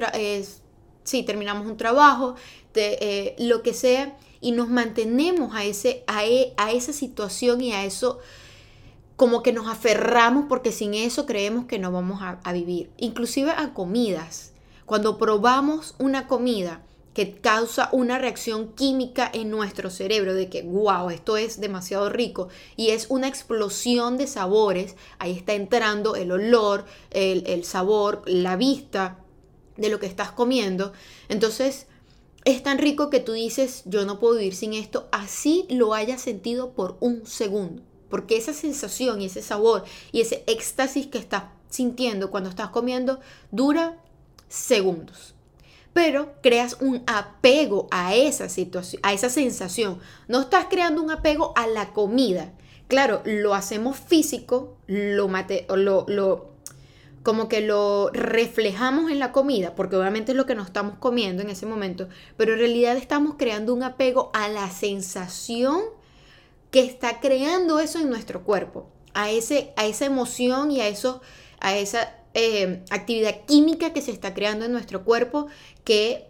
sí, 1.05 1.23
terminamos 1.23 1.67
un 1.67 1.77
trabajo, 1.77 2.37
de, 2.75 2.99
eh, 3.01 3.37
lo 3.39 3.63
que 3.63 3.75
sea, 3.75 4.17
y 4.41 4.53
nos 4.53 4.69
mantenemos 4.69 5.55
a, 5.55 5.65
ese, 5.65 6.05
a, 6.07 6.25
e, 6.25 6.55
a 6.57 6.73
esa 6.73 6.93
situación 6.93 7.61
y 7.61 7.73
a 7.73 7.85
eso 7.85 8.19
como 9.17 9.43
que 9.43 9.53
nos 9.53 9.69
aferramos 9.69 10.47
porque 10.49 10.73
sin 10.73 10.95
eso 10.95 11.27
creemos 11.27 11.67
que 11.67 11.79
no 11.79 11.93
vamos 11.93 12.23
a, 12.23 12.41
a 12.43 12.53
vivir. 12.53 12.91
Inclusive 12.97 13.53
a 13.53 13.73
comidas. 13.73 14.53
Cuando 14.85 15.17
probamos 15.17 15.95
una 15.99 16.27
comida, 16.27 16.83
que 17.15 17.35
causa 17.35 17.89
una 17.93 18.19
reacción 18.19 18.73
química 18.73 19.31
en 19.33 19.51
nuestro 19.51 19.91
cerebro 19.91 20.35
de 20.35 20.49
que, 20.49 20.63
wow, 20.63 21.11
esto 21.11 21.37
es 21.37 21.61
demasiado 21.61 22.09
rico 22.09 22.49
y 22.77 22.91
es 22.91 23.07
una 23.11 23.29
explosión 23.29 24.17
de 24.17 24.27
sabores, 24.27 24.97
ahí 25.19 25.33
está 25.33 25.53
entrando 25.53 26.17
el 26.17 26.33
olor, 26.33 26.87
el, 27.11 27.65
sabor, 27.65 28.23
la 28.27 28.57
vista 28.57 29.19
de 29.77 29.91
lo 29.91 29.99
que 29.99 30.07
estás 30.07 30.33
comiendo. 30.33 30.93
Entonces, 31.29 31.87
es 32.45 32.63
tan 32.63 32.79
rico 32.79 33.11
que 33.11 33.21
tú 33.21 33.33
dices, 33.33 33.83
yo 33.85 34.05
no 34.07 34.19
puedo 34.19 34.37
vivir 34.37 34.55
sin 34.55 34.73
esto, 34.73 35.09
así 35.13 35.67
lo 35.69 35.95
hayas 35.95 36.23
sentido 36.23 36.73
por 36.73 36.97
un 37.01 37.27
segundo. 37.27 37.83
Porque 38.09 38.37
esa 38.37 38.53
sensación 38.53 39.23
y 39.23 39.27
ese 39.27 39.43
sabor 39.43 39.85
y 40.13 40.21
ese 40.21 40.45
éxtasis 40.47 41.07
que 41.07 41.19
estás 41.19 41.45
sintiendo 41.71 42.31
cuando 42.31 42.51
estás 42.51 42.69
comiendo 42.69 43.21
dura 43.51 43.97
segundos 44.49 45.32
pero 45.93 46.35
creas 46.43 46.77
un 46.81 47.03
apego 47.07 47.89
a 47.91 48.15
esa 48.15 48.49
situación, 48.49 49.01
a 49.05 49.13
esa 49.13 49.29
sensación. 49.29 49.99
No 50.29 50.41
estás 50.41 50.67
creando 50.71 51.03
un 51.03 51.11
apego 51.11 51.53
a 51.57 51.67
la 51.67 51.93
comida. 51.93 52.53
Claro, 52.89 53.23
lo 53.25 53.55
hacemos 53.55 53.97
físico, 53.99 54.77
lo, 54.87 55.29
lo, 55.77 56.05
lo 56.09 56.53
como 57.23 57.49
que 57.49 57.61
lo 57.61 58.11
reflejamos 58.13 59.11
en 59.11 59.19
la 59.19 59.33
comida, 59.33 59.75
porque 59.75 59.97
obviamente 59.97 60.33
es 60.33 60.37
lo 60.37 60.47
que 60.47 60.55
nos 60.55 60.67
estamos 60.67 60.97
comiendo 60.99 61.43
en 61.43 61.51
ese 61.51 61.67
momento, 61.67 62.09
pero 62.37 62.53
en 62.53 62.59
realidad 62.59 62.97
estamos 62.97 63.37
creando 63.39 63.73
un 63.73 63.83
apego 63.83 64.31
a 64.35 64.49
la 64.49 64.69
sensación 64.71 65.81
que 66.71 66.81
está 66.81 67.21
creando 67.21 67.79
eso 67.79 68.01
en 68.01 68.11
nuestro 68.11 68.43
cuerpo, 68.43 68.89
a, 69.15 69.31
ese, 69.31 69.73
a 69.77 69.87
esa 69.87 70.07
emoción 70.07 70.71
y 70.71 70.81
a, 70.81 70.89
eso, 70.89 71.21
a 71.61 71.77
esa 71.77 72.17
eh, 72.35 72.85
actividad 72.91 73.45
química 73.47 73.93
que 73.93 74.03
se 74.03 74.11
está 74.11 74.35
creando 74.35 74.65
en 74.65 74.73
nuestro 74.73 75.05
cuerpo 75.05 75.49
que 75.85 76.27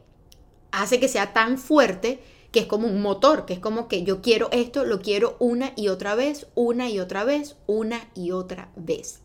hace 0.70 0.98
que 0.98 1.08
sea 1.08 1.32
tan 1.32 1.58
fuerte 1.58 2.20
que 2.50 2.60
es 2.60 2.66
como 2.66 2.86
un 2.86 3.00
motor, 3.00 3.46
que 3.46 3.54
es 3.54 3.58
como 3.58 3.88
que 3.88 4.04
yo 4.04 4.20
quiero 4.20 4.48
esto, 4.52 4.84
lo 4.84 5.00
quiero 5.00 5.36
una 5.38 5.72
y 5.74 5.88
otra 5.88 6.14
vez, 6.14 6.46
una 6.54 6.90
y 6.90 7.00
otra 7.00 7.24
vez, 7.24 7.56
una 7.66 8.08
y 8.14 8.32
otra 8.32 8.70
vez. 8.76 9.20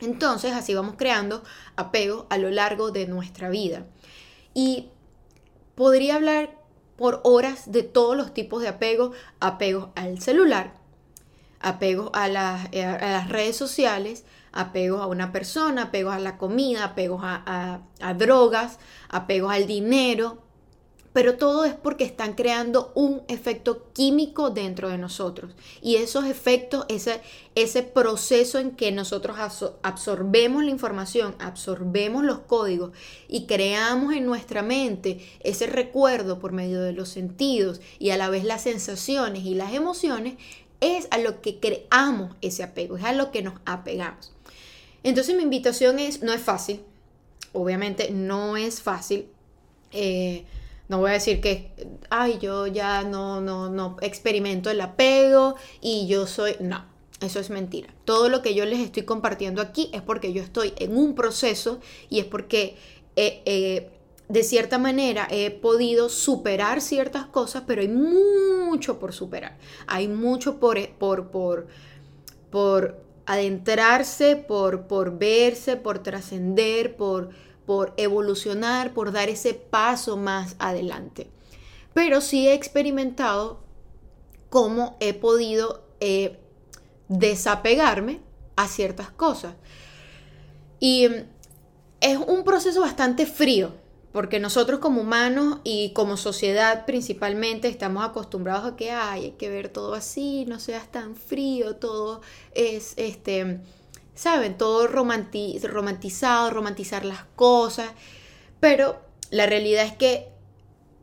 Entonces 0.00 0.52
así 0.52 0.74
vamos 0.74 0.96
creando 0.98 1.42
apego 1.76 2.26
a 2.28 2.38
lo 2.38 2.50
largo 2.50 2.90
de 2.90 3.06
nuestra 3.06 3.48
vida. 3.48 3.86
Y 4.52 4.88
podría 5.76 6.16
hablar 6.16 6.58
por 6.96 7.20
horas 7.24 7.70
de 7.70 7.82
todos 7.82 8.16
los 8.16 8.34
tipos 8.34 8.62
de 8.62 8.68
apego, 8.68 9.12
apegos 9.38 9.90
al 9.94 10.20
celular, 10.20 10.74
apegos 11.60 12.10
a 12.12 12.28
las, 12.28 12.68
eh, 12.72 12.84
a 12.84 13.12
las 13.12 13.28
redes 13.28 13.56
sociales, 13.56 14.24
apegos 14.52 15.00
a 15.00 15.06
una 15.06 15.32
persona, 15.32 15.84
apegos 15.84 16.14
a 16.14 16.18
la 16.18 16.38
comida, 16.38 16.84
apegos 16.84 17.20
a, 17.22 17.80
a 18.00 18.14
drogas, 18.14 18.78
apegos 19.08 19.52
al 19.52 19.66
dinero, 19.66 20.46
pero 21.16 21.38
todo 21.38 21.64
es 21.64 21.72
porque 21.72 22.04
están 22.04 22.34
creando 22.34 22.92
un 22.94 23.22
efecto 23.28 23.90
químico 23.94 24.50
dentro 24.50 24.90
de 24.90 24.98
nosotros. 24.98 25.54
Y 25.80 25.96
esos 25.96 26.26
efectos, 26.26 26.84
ese, 26.90 27.22
ese 27.54 27.82
proceso 27.82 28.58
en 28.58 28.72
que 28.72 28.92
nosotros 28.92 29.38
absorbemos 29.80 30.62
la 30.62 30.70
información, 30.70 31.34
absorbemos 31.38 32.22
los 32.22 32.40
códigos 32.40 32.92
y 33.28 33.46
creamos 33.46 34.14
en 34.14 34.26
nuestra 34.26 34.60
mente 34.60 35.26
ese 35.40 35.66
recuerdo 35.66 36.38
por 36.38 36.52
medio 36.52 36.82
de 36.82 36.92
los 36.92 37.08
sentidos 37.08 37.80
y 37.98 38.10
a 38.10 38.18
la 38.18 38.28
vez 38.28 38.44
las 38.44 38.64
sensaciones 38.64 39.46
y 39.46 39.54
las 39.54 39.72
emociones, 39.72 40.34
es 40.80 41.08
a 41.10 41.18
lo 41.18 41.40
que 41.40 41.58
creamos 41.58 42.34
ese 42.40 42.62
apego, 42.62 42.96
es 42.96 43.04
a 43.04 43.12
lo 43.12 43.30
que 43.30 43.42
nos 43.42 43.54
apegamos. 43.64 44.32
Entonces 45.02 45.36
mi 45.36 45.42
invitación 45.42 45.98
es, 45.98 46.22
no 46.22 46.32
es 46.32 46.42
fácil, 46.42 46.80
obviamente 47.52 48.10
no 48.10 48.56
es 48.56 48.82
fácil. 48.82 49.26
Eh, 49.92 50.44
no 50.88 50.98
voy 50.98 51.10
a 51.10 51.14
decir 51.14 51.40
que, 51.40 51.72
ay, 52.10 52.38
yo 52.40 52.66
ya 52.66 53.02
no, 53.02 53.40
no, 53.40 53.68
no 53.70 53.96
experimento 54.02 54.70
el 54.70 54.80
apego 54.80 55.56
y 55.80 56.06
yo 56.06 56.26
soy, 56.26 56.56
no, 56.60 56.84
eso 57.20 57.40
es 57.40 57.50
mentira. 57.50 57.92
Todo 58.04 58.28
lo 58.28 58.42
que 58.42 58.54
yo 58.54 58.64
les 58.64 58.80
estoy 58.80 59.02
compartiendo 59.04 59.62
aquí 59.62 59.90
es 59.92 60.02
porque 60.02 60.32
yo 60.32 60.42
estoy 60.42 60.74
en 60.78 60.96
un 60.96 61.14
proceso 61.14 61.80
y 62.08 62.20
es 62.20 62.24
porque 62.24 62.76
eh, 63.16 63.42
eh, 63.46 63.90
de 64.28 64.42
cierta 64.42 64.78
manera 64.78 65.28
he 65.30 65.50
podido 65.50 66.08
superar 66.08 66.80
ciertas 66.80 67.26
cosas, 67.26 67.64
pero 67.66 67.82
hay 67.82 67.88
mucho 67.88 68.98
por 68.98 69.12
superar. 69.12 69.56
Hay 69.86 70.08
mucho 70.08 70.58
por, 70.58 70.88
por, 70.98 71.30
por, 71.30 71.66
por 72.50 73.00
adentrarse, 73.26 74.36
por, 74.36 74.86
por 74.86 75.18
verse, 75.18 75.76
por 75.76 76.00
trascender, 76.00 76.96
por 76.96 77.30
por 77.66 77.92
evolucionar, 77.96 78.94
por 78.94 79.12
dar 79.12 79.28
ese 79.28 79.52
paso 79.52 80.16
más 80.16 80.54
adelante. 80.58 81.28
Pero 81.92 82.20
sí 82.20 82.48
he 82.48 82.54
experimentado 82.54 83.60
cómo 84.48 84.96
he 85.00 85.12
podido 85.12 85.84
eh, 86.00 86.38
desapegarme 87.08 88.20
a 88.54 88.68
ciertas 88.68 89.10
cosas. 89.10 89.54
Y 90.78 91.08
es 92.00 92.18
un 92.18 92.44
proceso 92.44 92.80
bastante 92.80 93.26
frío, 93.26 93.72
porque 94.16 94.40
nosotros 94.40 94.80
como 94.80 95.02
humanos 95.02 95.58
y 95.62 95.90
como 95.90 96.16
sociedad 96.16 96.86
principalmente 96.86 97.68
estamos 97.68 98.02
acostumbrados 98.02 98.64
a 98.64 98.74
que 98.74 98.90
hay 98.90 99.32
que 99.32 99.50
ver 99.50 99.68
todo 99.68 99.92
así, 99.92 100.46
no 100.46 100.58
seas 100.58 100.90
tan 100.90 101.16
frío, 101.16 101.76
todo 101.76 102.22
es 102.54 102.94
este 102.96 103.60
¿saben? 104.14 104.56
Todo 104.56 104.86
romantizado, 104.86 106.48
romantizar 106.48 107.04
las 107.04 107.24
cosas, 107.36 107.90
pero 108.58 108.98
la 109.30 109.44
realidad 109.44 109.84
es 109.84 109.92
que 109.92 110.30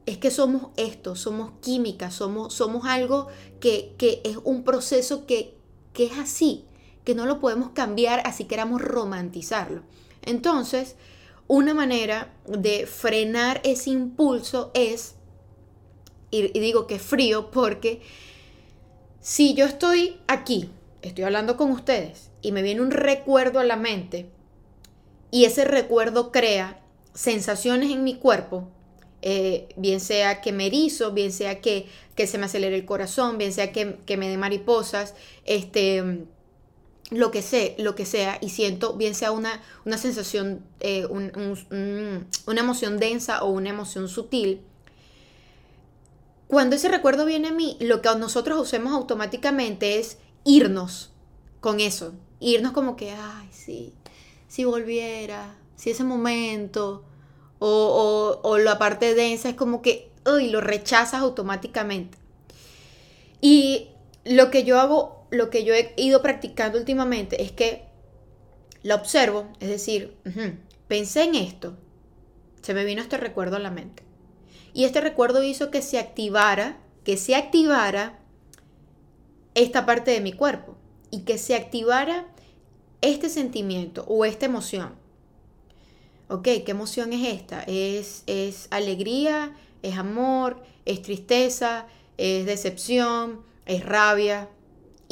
es 0.08 0.18
que 0.18 0.32
somos 0.32 0.72
esto, 0.76 1.16
somos 1.16 1.52
química, 1.62 2.10
somos, 2.10 2.56
somos 2.56 2.88
algo 2.88 3.28
que, 3.60 3.94
es 4.24 4.38
un 4.44 4.64
proceso 4.64 5.28
que, 5.28 5.54
que 5.94 6.06
es 6.06 6.18
así, 6.18 6.66
que 7.04 7.14
no 7.14 7.28
lo 7.28 7.40
podemos 7.40 7.70
cambiar 7.76 8.24
así 8.26 8.46
queramos 8.46 8.82
romantizarlo. 8.82 9.84
Entonces, 10.24 10.96
una 11.48 11.74
manera 11.74 12.34
de 12.48 12.88
frenar 12.88 13.62
ese 13.64 13.90
impulso 13.90 14.72
es, 14.74 15.16
y, 16.32 16.48
digo 16.60 16.88
que 16.88 16.96
es 16.96 17.02
frío 17.02 17.52
porque 17.52 18.02
si 19.22 19.54
yo 19.54 19.66
estoy 19.66 20.20
aquí, 20.28 20.70
estoy 21.02 21.24
hablando 21.24 21.58
con 21.58 21.72
ustedes 21.72 22.32
y 22.42 22.52
me 22.52 22.62
viene 22.62 22.82
un 22.82 22.92
recuerdo 22.92 23.60
a 23.60 23.64
la 23.64 23.76
mente 23.76 24.30
y 25.32 25.46
ese 25.46 25.66
recuerdo 25.66 26.32
crea 26.32 26.82
sensaciones 27.14 27.92
en 27.92 28.04
mi 28.04 28.16
cuerpo, 28.16 28.68
eh, 29.22 29.70
bien 29.78 30.00
sea 30.00 30.42
que 30.42 30.52
me 30.52 30.68
erizo, 30.68 31.14
bien 31.14 31.32
sea 31.32 31.62
que, 31.62 31.88
se 32.18 32.38
me 32.38 32.46
acelere 32.46 32.76
el 32.76 32.86
corazón, 32.86 33.38
bien 33.38 33.54
sea 33.54 33.72
que, 33.72 34.18
me 34.18 34.30
dé 34.30 34.38
mariposas, 34.38 35.16
este, 35.46 36.26
lo 37.12 37.32
que 37.32 37.42
sé, 37.42 37.76
lo 37.78 37.96
que 37.96 38.06
sea, 38.06 38.38
y 38.42 38.50
siento, 38.50 38.94
bien 38.94 39.16
sea 39.16 39.32
una, 39.32 39.62
una 39.86 39.98
sensación, 39.98 40.66
eh, 40.80 41.06
una 41.06 42.60
emoción 42.60 42.98
densa 42.98 43.44
o 43.44 43.50
una 43.52 43.70
emoción 43.70 44.08
sutil, 44.08 44.62
cuando 46.54 46.76
ese 46.76 46.88
recuerdo 46.88 47.26
viene 47.26 47.48
a 47.48 47.52
mí, 47.52 47.78
lo 47.80 48.02
que 48.04 48.10
nosotros 48.16 48.62
hacemos 48.62 48.94
automáticamente 48.94 49.98
es 49.98 50.20
irnos 50.44 51.12
con 51.62 51.80
eso. 51.80 52.14
Irnos 52.40 52.74
como 52.74 52.96
que, 52.96 53.10
ay, 53.10 53.50
sí, 53.52 53.94
si 54.48 54.64
volviera, 54.64 55.56
si 55.76 55.90
ese 55.90 56.04
momento, 56.04 57.04
o, 57.58 58.40
o, 58.44 58.58
la 58.60 58.78
parte 58.78 59.16
densa 59.16 59.50
es 59.50 59.56
como 59.56 59.82
que, 59.82 60.12
uy, 60.32 60.52
lo 60.52 60.62
rechazas 60.62 61.22
automáticamente. 61.22 62.20
Y 63.42 63.88
lo 64.24 64.52
que 64.52 64.64
yo 64.64 64.80
hago, 64.80 65.23
lo 65.34 65.50
que 65.50 65.64
yo 65.64 65.74
he 65.74 65.94
ido 65.98 66.22
practicando 66.22 66.78
últimamente 66.78 67.42
es 67.42 67.52
que 67.52 67.86
la 68.84 68.94
observo, 68.94 69.52
es 69.60 69.68
decir, 69.68 70.16
pensé 70.88 71.24
en 71.24 71.34
esto, 71.34 71.76
se 72.62 72.76
me 72.76 72.86
vino 72.86 73.02
este 73.02 73.18
recuerdo 73.18 73.56
a 73.56 73.60
la 73.60 73.72
mente. 73.72 74.04
Y 74.74 74.84
este 74.84 75.02
recuerdo 75.02 75.42
hizo 75.42 75.72
que 75.72 75.82
se 75.82 75.98
activara, 75.98 76.78
que 77.04 77.18
se 77.18 77.36
activara 77.36 78.20
esta 79.56 79.88
parte 79.88 80.12
de 80.12 80.22
mi 80.22 80.34
cuerpo 80.34 80.76
y 81.10 81.22
que 81.22 81.40
se 81.40 81.56
activara 81.56 82.28
este 83.02 83.28
sentimiento 83.28 84.06
o 84.08 84.26
esta 84.26 84.46
emoción. 84.46 84.94
Ok, 86.28 86.44
¿qué 86.44 86.72
emoción 86.72 87.12
es 87.12 87.34
esta? 87.34 87.64
¿Es, 87.64 88.24
es 88.28 88.68
alegría? 88.70 89.56
¿Es 89.82 89.98
amor? 89.98 90.62
¿Es 90.86 91.02
tristeza? 91.02 91.88
¿Es 92.18 92.46
decepción? 92.46 93.42
¿Es 93.66 93.84
rabia? 93.84 94.48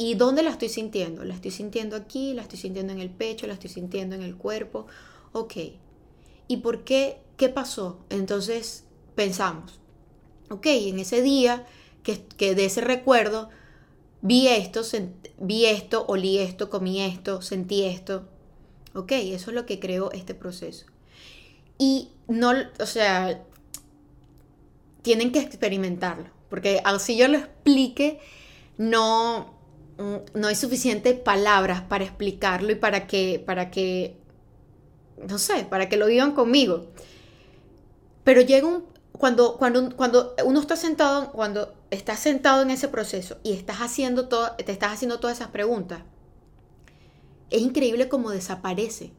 ¿Y 0.02 0.14
dónde 0.14 0.42
la 0.42 0.50
estoy 0.50 0.68
sintiendo? 0.68 1.22
¿La 1.22 1.32
estoy 1.32 1.52
sintiendo 1.52 1.94
aquí? 1.94 2.34
¿La 2.34 2.42
estoy 2.42 2.58
sintiendo 2.58 2.92
en 2.92 2.98
el 2.98 3.08
pecho? 3.08 3.46
¿La 3.46 3.52
estoy 3.52 3.70
sintiendo 3.70 4.16
en 4.16 4.22
el 4.22 4.34
cuerpo? 4.34 4.88
Ok. 5.30 5.54
¿Y 6.48 6.56
por 6.56 6.82
qué? 6.82 7.18
¿Qué 7.36 7.48
pasó? 7.48 8.00
Entonces 8.10 8.82
pensamos, 9.14 9.78
ok, 10.50 10.66
en 10.66 10.98
ese 10.98 11.22
día 11.22 11.64
que, 12.02 12.20
que 12.36 12.56
de 12.56 12.64
ese 12.64 12.80
recuerdo 12.80 13.50
vi 14.22 14.48
esto, 14.48 14.82
vi 15.38 15.66
esto, 15.66 16.04
olí 16.08 16.38
esto, 16.38 16.68
comí 16.68 17.00
esto, 17.00 17.40
sentí 17.40 17.84
esto. 17.84 18.26
Ok, 18.94 19.12
eso 19.12 19.50
es 19.50 19.54
lo 19.54 19.66
que 19.66 19.78
creó 19.78 20.10
este 20.10 20.34
proceso. 20.34 20.86
Y 21.78 22.08
no, 22.26 22.52
o 22.80 22.86
sea, 22.86 23.44
tienen 25.02 25.30
que 25.30 25.38
experimentarlo, 25.38 26.28
porque 26.50 26.80
así 26.84 27.16
yo 27.16 27.28
lo 27.28 27.38
explique, 27.38 28.18
no, 28.78 29.61
no 29.98 30.48
hay 30.48 30.54
suficientes 30.54 31.18
palabras 31.18 31.82
para 31.82 32.04
explicarlo 32.04 32.72
y 32.72 32.74
para 32.76 33.06
que, 33.06 33.42
para 33.44 33.70
que, 33.70 34.16
no 35.28 35.38
sé, 35.38 35.64
para 35.64 35.88
que 35.88 35.96
lo 35.96 36.06
vivan 36.06 36.32
conmigo. 36.32 36.86
Pero 38.24 38.40
llega 38.40 38.66
un, 38.66 38.84
cuando, 39.12 39.56
cuando, 39.56 39.94
cuando 39.96 40.34
uno 40.44 40.60
está 40.60 40.76
sentado, 40.76 41.30
cuando 41.32 41.74
estás 41.90 42.18
sentado 42.18 42.62
en 42.62 42.70
ese 42.70 42.88
proceso 42.88 43.38
y 43.42 43.52
estás 43.52 43.78
haciendo 43.78 44.28
todo, 44.28 44.52
te 44.52 44.72
estás 44.72 44.92
haciendo 44.92 45.20
todas 45.20 45.38
esas 45.38 45.50
preguntas, 45.50 46.02
es 47.50 47.60
increíble 47.60 48.08
cómo 48.08 48.30
desaparece. 48.30 49.12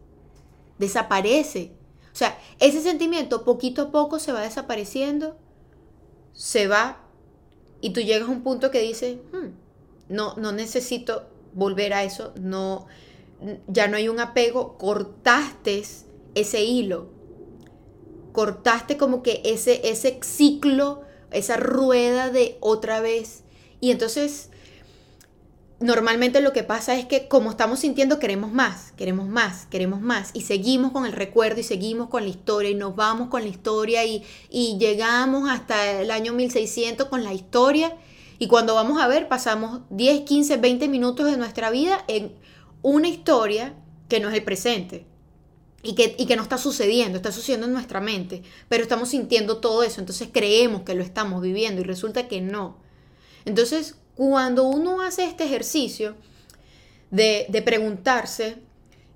Desaparece. 0.79 1.71
O 2.11 2.15
sea, 2.15 2.37
ese 2.59 2.81
sentimiento 2.81 3.43
poquito 3.43 3.83
a 3.83 3.91
poco 3.91 4.19
se 4.19 4.31
va 4.31 4.41
desapareciendo, 4.41 5.37
se 6.33 6.67
va 6.67 6.99
y 7.79 7.91
tú 7.91 8.01
llegas 8.01 8.27
a 8.27 8.31
un 8.31 8.43
punto 8.43 8.71
que 8.71 8.81
dices, 8.81 9.17
hmm, 9.31 9.62
no, 10.13 10.35
no 10.35 10.51
necesito 10.51 11.27
volver 11.53 11.93
a 11.93 12.03
eso, 12.03 12.33
no, 12.39 12.87
ya 13.67 13.87
no 13.87 13.97
hay 13.97 14.07
un 14.07 14.19
apego, 14.19 14.77
cortaste 14.77 15.83
ese 16.35 16.63
hilo, 16.63 17.09
cortaste 18.31 18.97
como 18.97 19.23
que 19.23 19.41
ese, 19.43 19.89
ese 19.89 20.19
ciclo 20.23 21.01
esa 21.33 21.57
rueda 21.57 22.29
de 22.29 22.57
otra 22.61 23.01
vez. 23.01 23.43
Y 23.81 23.91
entonces 23.91 24.49
normalmente 25.79 26.39
lo 26.39 26.53
que 26.53 26.63
pasa 26.63 26.95
es 26.95 27.05
que 27.05 27.27
como 27.27 27.49
estamos 27.49 27.79
sintiendo 27.79 28.19
queremos 28.19 28.53
más, 28.53 28.93
queremos 28.93 29.27
más, 29.27 29.65
queremos 29.65 29.99
más 29.99 30.29
y 30.33 30.41
seguimos 30.41 30.91
con 30.91 31.05
el 31.05 31.11
recuerdo 31.11 31.59
y 31.59 31.63
seguimos 31.63 32.09
con 32.09 32.23
la 32.23 32.29
historia 32.29 32.69
y 32.69 32.75
nos 32.75 32.95
vamos 32.95 33.29
con 33.29 33.41
la 33.41 33.49
historia 33.49 34.05
y, 34.05 34.23
y 34.49 34.77
llegamos 34.77 35.49
hasta 35.49 36.01
el 36.01 36.11
año 36.11 36.33
1600 36.33 37.07
con 37.07 37.23
la 37.23 37.33
historia 37.33 37.97
y 38.39 38.47
cuando 38.47 38.75
vamos 38.75 39.01
a 39.01 39.07
ver 39.07 39.27
pasamos 39.27 39.81
10, 39.89 40.21
15, 40.21 40.57
20 40.57 40.87
minutos 40.87 41.29
de 41.29 41.37
nuestra 41.37 41.69
vida 41.69 42.03
en 42.07 42.33
una 42.81 43.07
historia 43.07 43.73
que 44.09 44.19
no 44.19 44.29
es 44.29 44.35
el 44.35 44.43
presente. 44.43 45.05
Y 45.85 45.95
que, 45.95 46.15
y 46.17 46.27
que, 46.27 46.37
no 46.37 46.43
está 46.43 46.57
sucediendo, 46.57 47.17
está 47.17 47.33
sucediendo 47.33 47.67
en 47.67 47.73
nuestra 47.73 47.99
mente, 47.99 48.41
pero 48.69 48.83
estamos 48.83 49.09
sintiendo 49.09 49.57
todo 49.57 49.83
eso, 49.83 49.99
entonces 49.99 50.29
creemos 50.31 50.83
que 50.83 50.95
lo 50.95 51.03
estamos 51.03 51.41
viviendo 51.41 51.81
y 51.81 51.83
resulta 51.83 52.29
que 52.29 52.39
no. 52.39 52.77
Entonces, 53.43 53.97
cuando 54.15 54.63
uno 54.63 55.01
hace 55.01 55.25
este 55.25 55.43
ejercicio 55.43 56.15
de, 57.11 57.47
de 57.49 57.61
preguntarse, 57.61 58.59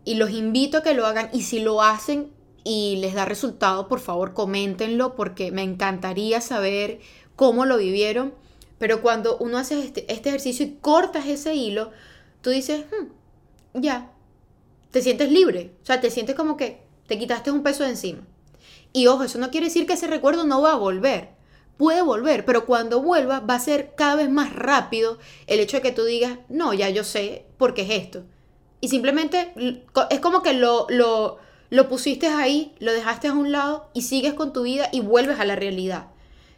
y 0.08 0.16
los 0.16 0.30
invito 0.30 0.78
a 0.78 0.84
que 0.84 0.94
lo 0.94 1.06
hagan, 1.06 1.30
y 1.34 1.42
si 1.42 1.60
lo 1.60 1.82
hacen 1.82 2.32
y 2.64 2.96
les 3.02 3.14
da 3.14 3.26
resultado, 3.26 3.90
por 3.90 4.00
favor 4.00 4.34
coméntenlo, 4.34 5.16
porque 5.16 5.52
me 5.52 5.64
encantaría 5.64 6.40
saber 6.40 7.02
cómo 7.36 7.66
lo 7.66 7.76
vivieron. 7.76 8.34
Pero 8.78 9.02
cuando 9.02 9.38
uno 9.38 9.58
hace 9.58 9.80
este, 9.84 10.12
este 10.12 10.30
ejercicio 10.30 10.66
y 10.66 10.78
cortas 10.82 11.26
ese 11.28 11.56
hilo, 11.56 11.92
tú 12.42 12.50
dices, 12.50 12.86
hmm, 12.92 13.82
ya, 13.82 14.12
te 14.92 15.02
sientes 15.02 15.32
libre, 15.32 15.74
o 15.82 15.86
sea, 15.86 16.00
te 16.02 16.10
sientes 16.10 16.36
como 16.36 16.58
que 16.58 16.82
te 17.08 17.18
quitaste 17.18 17.52
un 17.52 17.64
peso 17.64 17.84
de 17.84 17.90
encima. 17.90 18.22
Y 18.94 19.08
ojo, 19.08 19.24
eso 19.24 19.40
no 19.40 19.52
quiere 19.52 19.68
decir 19.68 19.86
que 19.86 19.94
ese 19.94 20.08
recuerdo 20.08 20.46
no 20.46 20.62
va 20.62 20.74
a 20.74 20.78
volver. 20.78 21.30
Puede 21.78 22.02
volver, 22.02 22.46
pero 22.46 22.66
cuando 22.66 23.02
vuelva 23.02 23.40
va 23.40 23.56
a 23.56 23.60
ser 23.60 23.94
cada 23.96 24.16
vez 24.16 24.30
más 24.30 24.54
rápido 24.54 25.20
el 25.46 25.60
hecho 25.60 25.78
de 25.78 25.84
que 25.84 25.92
tú 25.92 26.04
digas, 26.04 26.40
no, 26.50 26.74
ya 26.74 26.90
yo 26.90 27.04
sé 27.04 27.46
por 27.58 27.74
qué 27.74 27.84
es 27.84 28.04
esto. 28.04 28.24
Y 28.82 28.90
simplemente 28.90 29.54
es 30.10 30.20
como 30.20 30.42
que 30.42 30.54
lo, 30.54 30.88
lo, 30.90 31.38
lo 31.70 31.90
pusiste 31.90 32.28
ahí, 32.28 32.74
lo 32.80 32.92
dejaste 32.92 33.28
a 33.28 33.34
un 33.34 33.52
lado 33.52 33.90
y 33.94 34.04
sigues 34.04 34.34
con 34.34 34.54
tu 34.54 34.64
vida 34.64 34.90
y 34.92 35.02
vuelves 35.02 35.40
a 35.40 35.46
la 35.46 35.56
realidad. 35.56 36.08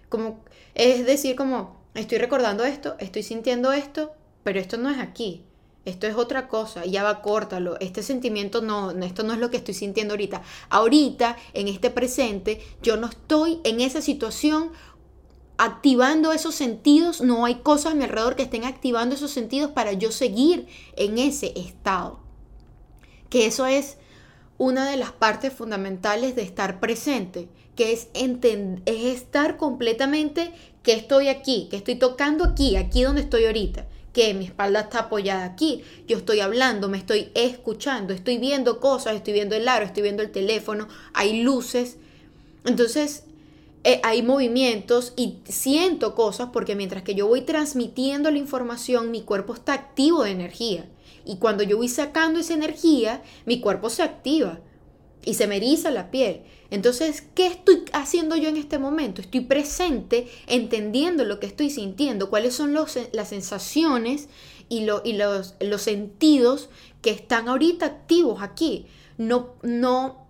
Como, 0.08 0.43
es 0.75 1.05
decir, 1.05 1.36
como, 1.36 1.78
estoy 1.93 2.17
recordando 2.17 2.63
esto, 2.63 2.95
estoy 2.99 3.23
sintiendo 3.23 3.71
esto, 3.71 4.12
pero 4.43 4.60
esto 4.60 4.78
no 4.78 4.89
es 4.89 4.99
aquí 4.99 5.43
esto 5.86 6.08
es 6.08 6.15
otra 6.15 6.47
cosa, 6.47 6.86
ya 6.86 7.04
va, 7.04 7.21
córtalo, 7.21 7.80
este 7.80 8.04
sentimiento 8.04 8.62
no, 8.62 8.91
esto 8.91 9.23
no 9.23 9.34
es 9.34 9.39
lo 9.39 9.49
que 9.49 9.58
estoy 9.58 9.73
sintiendo 9.73 10.13
ahorita. 10.13 10.41
Ahorita, 10.69 11.38
en 11.54 11.67
este 11.67 11.89
presente, 11.89 12.62
yo 12.82 12.97
no 12.97 13.08
estoy 13.08 13.60
en 13.63 13.82
esa 13.82 14.02
situación 14.02 14.71
activando 15.58 16.32
esos 16.32 16.56
sentidos, 16.56 17.21
no 17.21 17.45
hay 17.45 17.56
cosas 17.56 17.93
a 17.93 17.95
mi 17.95 18.04
alrededor 18.04 18.36
que 18.36 18.43
estén 18.43 18.65
activando 18.65 19.15
esos 19.15 19.32
sentidos 19.32 19.71
para 19.71 19.93
yo 19.93 20.12
seguir 20.12 20.67
en 20.95 21.17
ese 21.17 21.54
estado. 21.58 22.19
Que 23.30 23.45
eso 23.45 23.65
es 23.65 23.97
una 24.58 24.89
de 24.89 24.97
las 24.97 25.12
partes 25.12 25.54
fundamentales 25.54 26.36
de 26.36 26.43
estar 26.43 26.80
presente, 26.80 27.49
que 27.75 27.93
es, 27.93 28.10
es 28.13 29.15
estar 29.15 29.58
completamente 29.58 30.54
que 30.83 30.93
estoy 30.93 31.27
aquí, 31.27 31.67
que 31.69 31.77
estoy 31.77 31.95
tocando 31.95 32.43
aquí, 32.43 32.75
aquí 32.75 33.03
donde 33.03 33.21
estoy 33.21 33.45
ahorita 33.45 33.85
que 34.13 34.33
mi 34.33 34.45
espalda 34.45 34.81
está 34.81 34.99
apoyada 35.01 35.45
aquí, 35.45 35.83
yo 36.07 36.17
estoy 36.17 36.39
hablando, 36.39 36.89
me 36.89 36.97
estoy 36.97 37.31
escuchando, 37.35 38.13
estoy 38.13 38.37
viendo 38.37 38.79
cosas, 38.79 39.15
estoy 39.15 39.33
viendo 39.33 39.55
el 39.55 39.67
aro, 39.67 39.85
estoy 39.85 40.03
viendo 40.03 40.23
el 40.23 40.31
teléfono, 40.31 40.87
hay 41.13 41.43
luces. 41.43 41.97
Entonces, 42.65 43.23
eh, 43.83 44.01
hay 44.03 44.23
movimientos 44.23 45.13
y 45.15 45.37
siento 45.47 46.15
cosas 46.15 46.49
porque 46.51 46.75
mientras 46.75 47.03
que 47.03 47.15
yo 47.15 47.27
voy 47.27 47.41
transmitiendo 47.41 48.31
la 48.31 48.39
información, 48.39 49.11
mi 49.11 49.21
cuerpo 49.21 49.53
está 49.53 49.73
activo 49.73 50.23
de 50.23 50.31
energía. 50.31 50.85
Y 51.23 51.37
cuando 51.37 51.63
yo 51.63 51.77
voy 51.77 51.87
sacando 51.87 52.39
esa 52.39 52.55
energía, 52.55 53.21
mi 53.45 53.59
cuerpo 53.59 53.89
se 53.89 54.03
activa 54.03 54.59
y 55.25 55.34
se 55.34 55.47
me 55.47 55.58
eriza 55.58 55.91
la 55.91 56.12
piel. 56.12 56.41
Entonces, 56.71 57.23
¿qué 57.34 57.47
estoy 57.47 57.84
haciendo 57.93 58.36
yo 58.36 58.49
en 58.49 58.58
este 58.58 58.77
momento? 58.77 59.21
Estoy 59.21 59.41
presente, 59.41 60.27
entendiendo 60.47 61.23
lo 61.25 61.39
que 61.39 61.47
estoy 61.47 61.69
sintiendo, 61.69 62.29
cuáles 62.29 62.53
son 62.53 62.73
los, 62.73 62.97
las 63.12 63.29
sensaciones 63.29 64.29
y, 64.69 64.88
y 65.03 65.13
los, 65.13 65.55
los, 65.60 65.82
sentidos 65.82 66.69
que 67.01 67.10
están 67.10 67.47
ahorita 67.47 67.86
activos 67.86 68.41
aquí. 68.41 68.86
No, 69.17 69.55
no, 69.63 70.27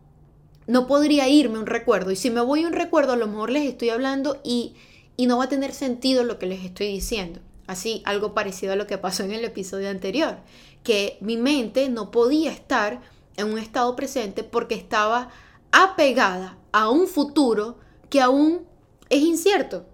no 0.65 0.88
podría 0.88 1.28
irme 1.28 1.60
un 1.60 1.65
recuerdo. 1.65 2.12
Y 2.12 2.15
si 2.15 2.30
me 2.30 2.41
voy 2.41 2.65
un 2.65 2.73
recuerdo, 2.73 3.13
a 3.13 3.17
lo 3.17 3.28
mejor 3.28 3.49
les 3.49 3.67
estoy 3.67 3.89
hablando 3.89 4.39
y, 4.43 4.75
y 5.17 5.28
no 5.28 5.38
va 5.38 5.45
a 5.45 5.49
tener 5.49 5.73
sentido 5.73 6.23
lo 6.23 6.39
que 6.39 6.45
les 6.45 6.63
estoy 6.63 6.88
diciendo. 6.88 7.41
Así, 7.67 8.02
algo 8.06 8.34
parecido 8.34 8.73
a 8.73 8.75
lo 8.78 8.88
que 8.88 8.97
pasó 8.97 9.23
en 9.23 9.32
el 9.32 9.43
episodio 9.43 9.89
anterior, 9.89 10.38
que 10.84 11.17
mi 11.21 11.38
mente 11.38 11.89
no 11.89 12.10
podía 12.10 12.52
estar 12.52 13.02
en 13.39 13.52
un 13.52 13.60
estado 13.60 13.95
presente 13.95 14.43
porque 14.43 14.75
estaba 14.75 15.30
apegada 15.71 16.58
a 16.71 16.89
un 16.89 17.08
futuro 17.08 17.78
que 18.10 18.21
aún 18.21 18.65
es 19.10 19.21
incierto. 19.21 19.86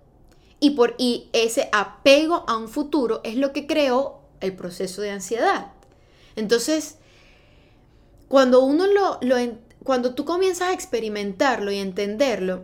Y, 0.60 0.71
por, 0.71 0.95
y 0.97 1.29
ese 1.34 1.69
apego 1.71 2.43
a 2.47 2.58
un 2.58 2.67
futuro 2.67 3.21
es 3.23 3.36
lo 3.36 3.53
que 3.53 3.67
creó 3.67 4.21
el 4.39 4.55
proceso 4.55 5.01
de 5.01 5.12
ansiedad. 5.12 5.73
Entonces, 6.36 6.97
cuando 8.27 8.63
uno 8.63 8.88
lo, 8.88 9.19
cuando 9.84 10.15
tú 10.15 10.25
comienzas 10.25 10.69
a 10.69 10.73
experimentarlo 10.73 11.71
y 11.71 11.77
entenderlo, 11.77 12.63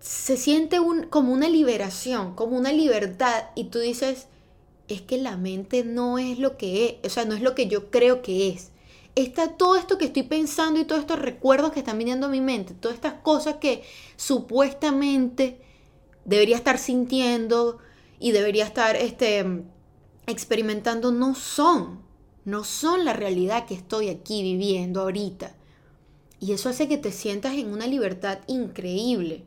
se 0.00 0.36
siente 0.36 0.78
como 1.10 1.32
una 1.32 1.48
liberación, 1.48 2.34
como 2.34 2.56
una 2.56 2.72
libertad 2.72 3.44
y 3.54 3.64
tú 3.64 3.78
dices, 3.78 4.26
es 4.88 5.02
que 5.02 5.18
la 5.18 5.36
mente 5.36 5.84
no 5.84 6.18
es 6.18 6.38
lo 6.38 6.56
que 6.56 7.00
es, 7.02 7.10
o 7.10 7.14
sea, 7.14 7.24
no 7.24 7.34
es 7.34 7.42
lo 7.42 7.54
que 7.54 7.68
yo 7.68 7.90
creo 7.90 8.22
que 8.22 8.48
es 8.48 8.70
está 9.14 9.56
todo 9.56 9.76
esto 9.76 9.98
que 9.98 10.06
estoy 10.06 10.22
pensando 10.22 10.80
y 10.80 10.84
todos 10.84 11.02
estos 11.02 11.18
recuerdos 11.18 11.72
que 11.72 11.80
están 11.80 11.98
viniendo 11.98 12.26
a 12.26 12.30
mi 12.30 12.40
mente, 12.40 12.74
todas 12.74 12.94
estas 12.96 13.14
cosas 13.14 13.56
que 13.56 13.82
supuestamente 14.16 15.60
debería 16.24 16.56
estar 16.56 16.78
sintiendo 16.78 17.78
y 18.18 18.32
debería 18.32 18.64
estar 18.64 18.96
este, 18.96 19.64
experimentando, 20.26 21.12
no 21.12 21.34
son, 21.34 22.02
no 22.44 22.64
son 22.64 23.04
la 23.04 23.12
realidad 23.12 23.66
que 23.66 23.74
estoy 23.74 24.08
aquí 24.08 24.42
viviendo 24.42 25.00
ahorita. 25.00 25.54
Y 26.38 26.52
eso 26.52 26.68
hace 26.68 26.88
que 26.88 26.96
te 26.96 27.12
sientas 27.12 27.54
en 27.54 27.72
una 27.72 27.86
libertad 27.86 28.38
increíble. 28.46 29.44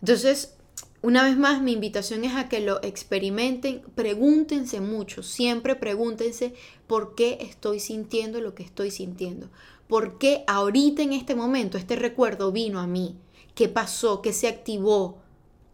Entonces, 0.00 0.56
una 1.04 1.24
vez 1.24 1.36
más, 1.36 1.60
mi 1.60 1.72
invitación 1.72 2.24
es 2.24 2.34
a 2.34 2.48
que 2.48 2.60
lo 2.60 2.82
experimenten, 2.82 3.82
pregúntense 3.94 4.80
mucho, 4.80 5.22
siempre 5.22 5.76
pregúntense 5.76 6.54
por 6.86 7.14
qué 7.14 7.36
estoy 7.42 7.78
sintiendo 7.78 8.40
lo 8.40 8.54
que 8.54 8.62
estoy 8.62 8.90
sintiendo, 8.90 9.50
por 9.86 10.16
qué 10.16 10.44
ahorita 10.46 11.02
en 11.02 11.12
este 11.12 11.34
momento 11.34 11.76
este 11.76 11.96
recuerdo 11.96 12.52
vino 12.52 12.80
a 12.80 12.86
mí, 12.86 13.18
qué 13.54 13.68
pasó, 13.68 14.22
qué 14.22 14.32
se 14.32 14.48
activó, 14.48 15.18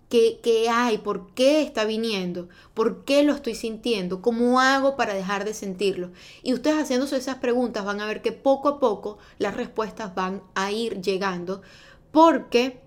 qué, 0.08 0.40
qué 0.42 0.68
hay, 0.68 0.98
por 0.98 1.32
qué 1.32 1.62
está 1.62 1.84
viniendo, 1.84 2.48
por 2.74 3.04
qué 3.04 3.22
lo 3.22 3.32
estoy 3.32 3.54
sintiendo, 3.54 4.22
cómo 4.22 4.58
hago 4.58 4.96
para 4.96 5.14
dejar 5.14 5.44
de 5.44 5.54
sentirlo. 5.54 6.10
Y 6.42 6.54
ustedes 6.54 6.76
haciéndose 6.76 7.16
esas 7.16 7.36
preguntas 7.36 7.84
van 7.84 8.00
a 8.00 8.06
ver 8.06 8.20
que 8.20 8.32
poco 8.32 8.68
a 8.68 8.80
poco 8.80 9.18
las 9.38 9.54
respuestas 9.54 10.12
van 10.12 10.42
a 10.56 10.72
ir 10.72 11.00
llegando, 11.00 11.62
porque 12.10 12.80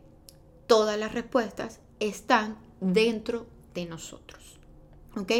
todas 0.67 0.99
las 0.99 1.13
respuestas 1.13 1.79
están 2.07 2.57
dentro 2.79 3.45
de 3.73 3.85
nosotros. 3.85 4.41
¿Ok? 5.15 5.31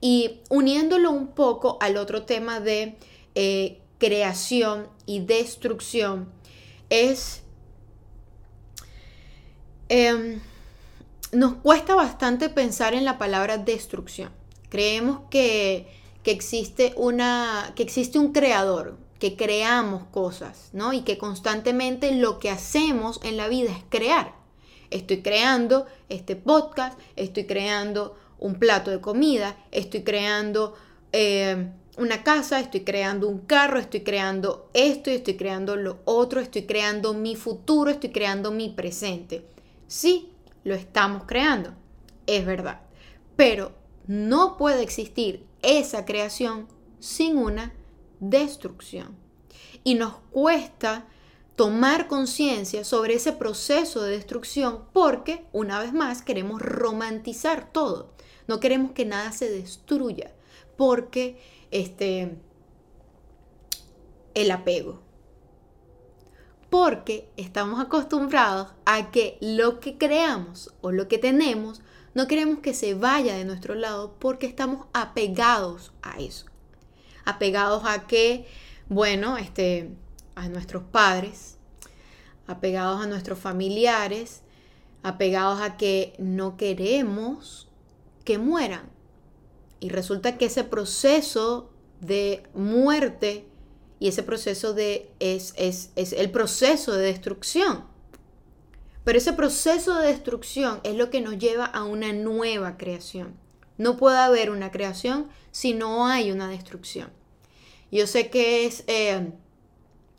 Y 0.00 0.40
uniéndolo 0.48 1.10
un 1.10 1.28
poco 1.28 1.78
al 1.80 1.96
otro 1.96 2.24
tema 2.24 2.60
de 2.60 2.96
eh, 3.34 3.80
creación 3.98 4.88
y 5.06 5.20
destrucción, 5.20 6.28
es... 6.90 7.42
Em, 9.88 10.40
nos 11.32 11.54
cuesta 11.54 11.94
bastante 11.94 12.48
pensar 12.48 12.94
en 12.94 13.04
la 13.04 13.16
palabra 13.16 13.58
destrucción. 13.58 14.30
Creemos 14.68 15.20
que, 15.30 15.86
que, 16.22 16.30
existe 16.30 16.92
una, 16.96 17.72
que 17.74 17.82
existe 17.82 18.18
un 18.18 18.32
creador, 18.32 18.98
que 19.18 19.36
creamos 19.36 20.04
cosas, 20.10 20.70
¿no? 20.72 20.92
Y 20.92 21.02
que 21.02 21.16
constantemente 21.16 22.14
lo 22.14 22.38
que 22.38 22.50
hacemos 22.50 23.20
en 23.22 23.36
la 23.36 23.48
vida 23.48 23.70
es 23.70 23.84
crear. 23.88 24.41
Estoy 24.92 25.22
creando 25.22 25.86
este 26.08 26.36
podcast, 26.36 26.98
estoy 27.16 27.46
creando 27.46 28.16
un 28.38 28.56
plato 28.56 28.90
de 28.90 29.00
comida, 29.00 29.56
estoy 29.70 30.02
creando 30.02 30.74
eh, 31.12 31.70
una 31.96 32.22
casa, 32.22 32.60
estoy 32.60 32.80
creando 32.80 33.28
un 33.28 33.40
carro, 33.40 33.78
estoy 33.78 34.00
creando 34.00 34.70
esto 34.74 35.10
estoy 35.10 35.36
creando 35.36 35.76
lo 35.76 36.00
otro, 36.04 36.40
estoy 36.40 36.62
creando 36.62 37.14
mi 37.14 37.36
futuro, 37.36 37.90
estoy 37.90 38.10
creando 38.10 38.50
mi 38.50 38.68
presente. 38.68 39.46
Sí, 39.86 40.32
lo 40.64 40.74
estamos 40.74 41.24
creando, 41.24 41.74
es 42.26 42.44
verdad, 42.44 42.80
pero 43.36 43.72
no 44.06 44.56
puede 44.56 44.82
existir 44.82 45.46
esa 45.62 46.04
creación 46.04 46.68
sin 46.98 47.36
una 47.36 47.72
destrucción. 48.20 49.16
Y 49.84 49.94
nos 49.94 50.14
cuesta 50.30 51.06
tomar 51.56 52.08
conciencia 52.08 52.84
sobre 52.84 53.14
ese 53.14 53.32
proceso 53.32 54.02
de 54.02 54.12
destrucción 54.12 54.84
porque, 54.92 55.44
una 55.52 55.80
vez 55.80 55.92
más, 55.92 56.22
queremos 56.22 56.62
romantizar 56.62 57.72
todo. 57.72 58.12
No 58.48 58.60
queremos 58.60 58.92
que 58.92 59.04
nada 59.04 59.32
se 59.32 59.50
destruya, 59.50 60.32
porque 60.76 61.40
este, 61.70 62.36
el 64.34 64.50
apego. 64.50 65.00
Porque 66.70 67.28
estamos 67.36 67.80
acostumbrados 67.80 68.68
a 68.86 69.10
que 69.10 69.36
lo 69.40 69.78
que 69.78 69.98
creamos 69.98 70.74
o 70.80 70.90
lo 70.90 71.06
que 71.06 71.18
tenemos 71.18 71.82
no 72.14 72.26
queremos 72.26 72.58
que 72.58 72.74
se 72.74 72.94
vaya 72.94 73.36
de 73.36 73.44
nuestro 73.44 73.74
lado 73.74 74.16
porque 74.18 74.46
estamos 74.46 74.86
apegados 74.92 75.92
a 76.02 76.18
eso. 76.20 76.46
Apegados 77.24 77.84
a 77.86 78.06
que, 78.06 78.46
bueno, 78.88 79.38
este, 79.38 79.90
a 80.34 80.48
nuestros 80.48 80.82
padres, 80.84 81.58
apegados 82.46 83.02
a 83.02 83.06
nuestros 83.06 83.38
familiares, 83.38 84.42
apegados 85.02 85.60
a 85.60 85.76
que 85.76 86.14
no 86.18 86.56
queremos 86.56 87.68
que 88.24 88.38
mueran. 88.38 88.90
Y 89.80 89.88
resulta 89.88 90.38
que 90.38 90.46
ese 90.46 90.64
proceso 90.64 91.70
de 92.00 92.44
muerte 92.54 93.46
y 93.98 94.08
ese 94.08 94.22
proceso 94.22 94.74
de 94.74 95.10
es, 95.20 95.54
es, 95.56 95.90
es 95.96 96.12
el 96.12 96.30
proceso 96.30 96.92
de 96.92 97.06
destrucción. 97.06 97.84
Pero 99.04 99.18
ese 99.18 99.32
proceso 99.32 99.98
de 99.98 100.08
destrucción 100.08 100.80
es 100.84 100.96
lo 100.96 101.10
que 101.10 101.20
nos 101.20 101.38
lleva 101.38 101.64
a 101.64 101.84
una 101.84 102.12
nueva 102.12 102.76
creación. 102.76 103.36
No 103.78 103.96
puede 103.96 104.18
haber 104.18 104.50
una 104.50 104.70
creación 104.70 105.28
si 105.50 105.74
no 105.74 106.06
hay 106.06 106.30
una 106.30 106.48
destrucción. 106.48 107.10
Yo 107.90 108.06
sé 108.06 108.30
que 108.30 108.64
es, 108.64 108.84
eh, 108.86 109.32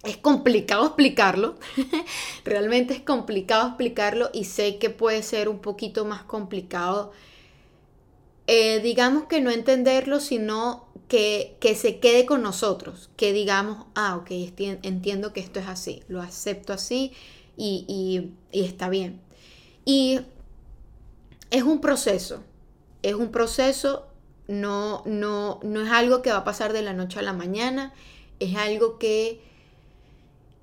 es 0.04 0.18
complicado 0.18 0.86
explicarlo, 0.86 1.56
realmente 2.46 2.94
es 2.94 3.02
complicado 3.02 3.68
explicarlo 3.70 4.30
y 4.34 4.46
sé 4.46 4.78
que 4.78 4.90
puede 4.90 5.24
ser 5.24 5.48
un 5.48 5.60
poquito 5.60 6.06
más 6.06 6.24
complicado, 6.24 7.12
eh, 8.48 8.82
digamos 8.82 9.24
que 9.24 9.40
no 9.40 9.50
entenderlo, 9.50 10.20
sino 10.20 10.86
que, 11.08 11.56
que, 11.62 11.76
se 11.76 12.00
quede 12.00 12.26
con 12.26 12.42
nosotros, 12.42 13.10
que 13.16 13.32
digamos, 13.32 13.86
ah, 13.96 14.18
ok, 14.18 14.32
entiendo 14.58 15.32
que 15.32 15.40
esto 15.40 15.60
es 15.62 15.68
así, 15.68 16.04
lo 16.10 16.22
acepto 16.22 16.74
así 16.74 17.14
y, 17.56 18.32
está 18.52 18.90
bien. 18.90 19.22
Y 19.86 20.22
es 21.52 21.64
un 21.64 21.80
proceso, 21.80 22.44
es 23.02 23.14
un 23.14 23.32
proceso, 23.32 24.08
no, 24.48 25.04
no, 25.06 25.60
no 25.64 25.82
es 25.82 25.92
algo 25.92 26.22
que 26.22 26.32
va 26.32 26.40
a 26.40 26.44
pasar 26.44 26.74
de 26.74 26.82
la 26.82 26.94
noche 26.94 27.20
a 27.20 27.22
la 27.22 27.34
mañana, 27.34 27.94
es 28.40 28.56
algo 28.56 28.98
que, 28.98 29.42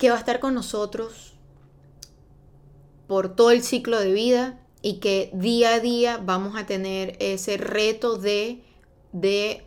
que 0.00 0.08
va 0.08 0.16
a 0.16 0.18
estar 0.18 0.40
con 0.40 0.54
nosotros 0.54 1.34
por 3.06 3.36
todo 3.36 3.50
el 3.50 3.62
ciclo 3.62 4.00
de 4.00 4.12
vida 4.12 4.58
y 4.80 4.94
que 4.94 5.30
día 5.34 5.74
a 5.74 5.80
día 5.80 6.16
vamos 6.16 6.56
a 6.56 6.64
tener 6.64 7.16
ese 7.20 7.58
reto 7.58 8.16
de, 8.16 8.62
de 9.12 9.62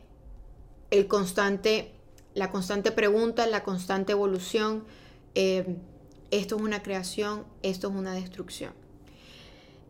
el 0.89 1.07
constante, 1.07 1.91
la 2.33 2.49
constante 2.49 2.91
pregunta, 2.91 3.45
la 3.45 3.63
constante 3.63 4.13
evolución. 4.13 4.85
Eh, 5.35 5.75
esto 6.31 6.55
es 6.55 6.61
una 6.63 6.81
creación, 6.81 7.45
esto 7.61 7.89
es 7.89 7.95
una 7.95 8.15
destrucción. 8.15 8.73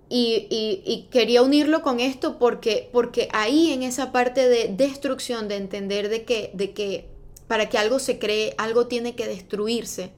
Y, 0.09 1.07
quería 1.09 1.41
unirlo 1.41 1.81
con 1.83 2.01
esto 2.01 2.37
porque, 2.37 2.89
porque 2.91 3.29
ahí 3.31 3.71
en 3.71 3.81
esa 3.81 4.11
parte 4.11 4.49
de 4.49 4.67
destrucción, 4.67 5.47
de 5.47 5.55
entender 5.55 6.09
de 6.09 6.25
que, 6.25 6.51
de 6.53 6.73
que 6.73 7.07
para 7.47 7.69
que 7.69 7.77
algo 7.77 7.97
se 7.97 8.19
cree, 8.19 8.53
algo 8.57 8.87
tiene 8.87 9.15
que 9.15 9.25
destruirse. 9.25 10.11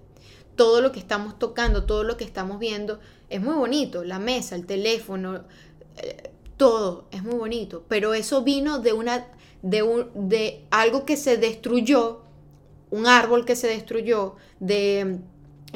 Todo 0.55 0.81
lo 0.81 0.91
que 0.91 0.99
estamos 0.99 1.37
tocando, 1.37 1.85
todo 1.85 2.03
lo 2.03 2.17
que 2.17 2.23
estamos 2.23 2.59
viendo, 2.59 2.99
es 3.29 3.41
muy 3.41 3.55
bonito. 3.55 4.03
La 4.03 4.19
mesa, 4.19 4.55
el 4.55 4.65
teléfono, 4.65 5.43
eh, 5.97 6.31
todo 6.57 7.07
es 7.11 7.23
muy 7.23 7.35
bonito. 7.35 7.83
Pero 7.87 8.13
eso 8.13 8.43
vino 8.43 8.79
de, 8.79 8.93
una, 8.93 9.27
de, 9.61 9.83
un, 9.83 10.29
de 10.29 10.65
algo 10.71 11.05
que 11.05 11.17
se 11.17 11.37
destruyó, 11.37 12.21
un 12.91 13.07
árbol 13.07 13.45
que 13.45 13.55
se 13.55 13.67
destruyó, 13.67 14.35
de 14.59 15.19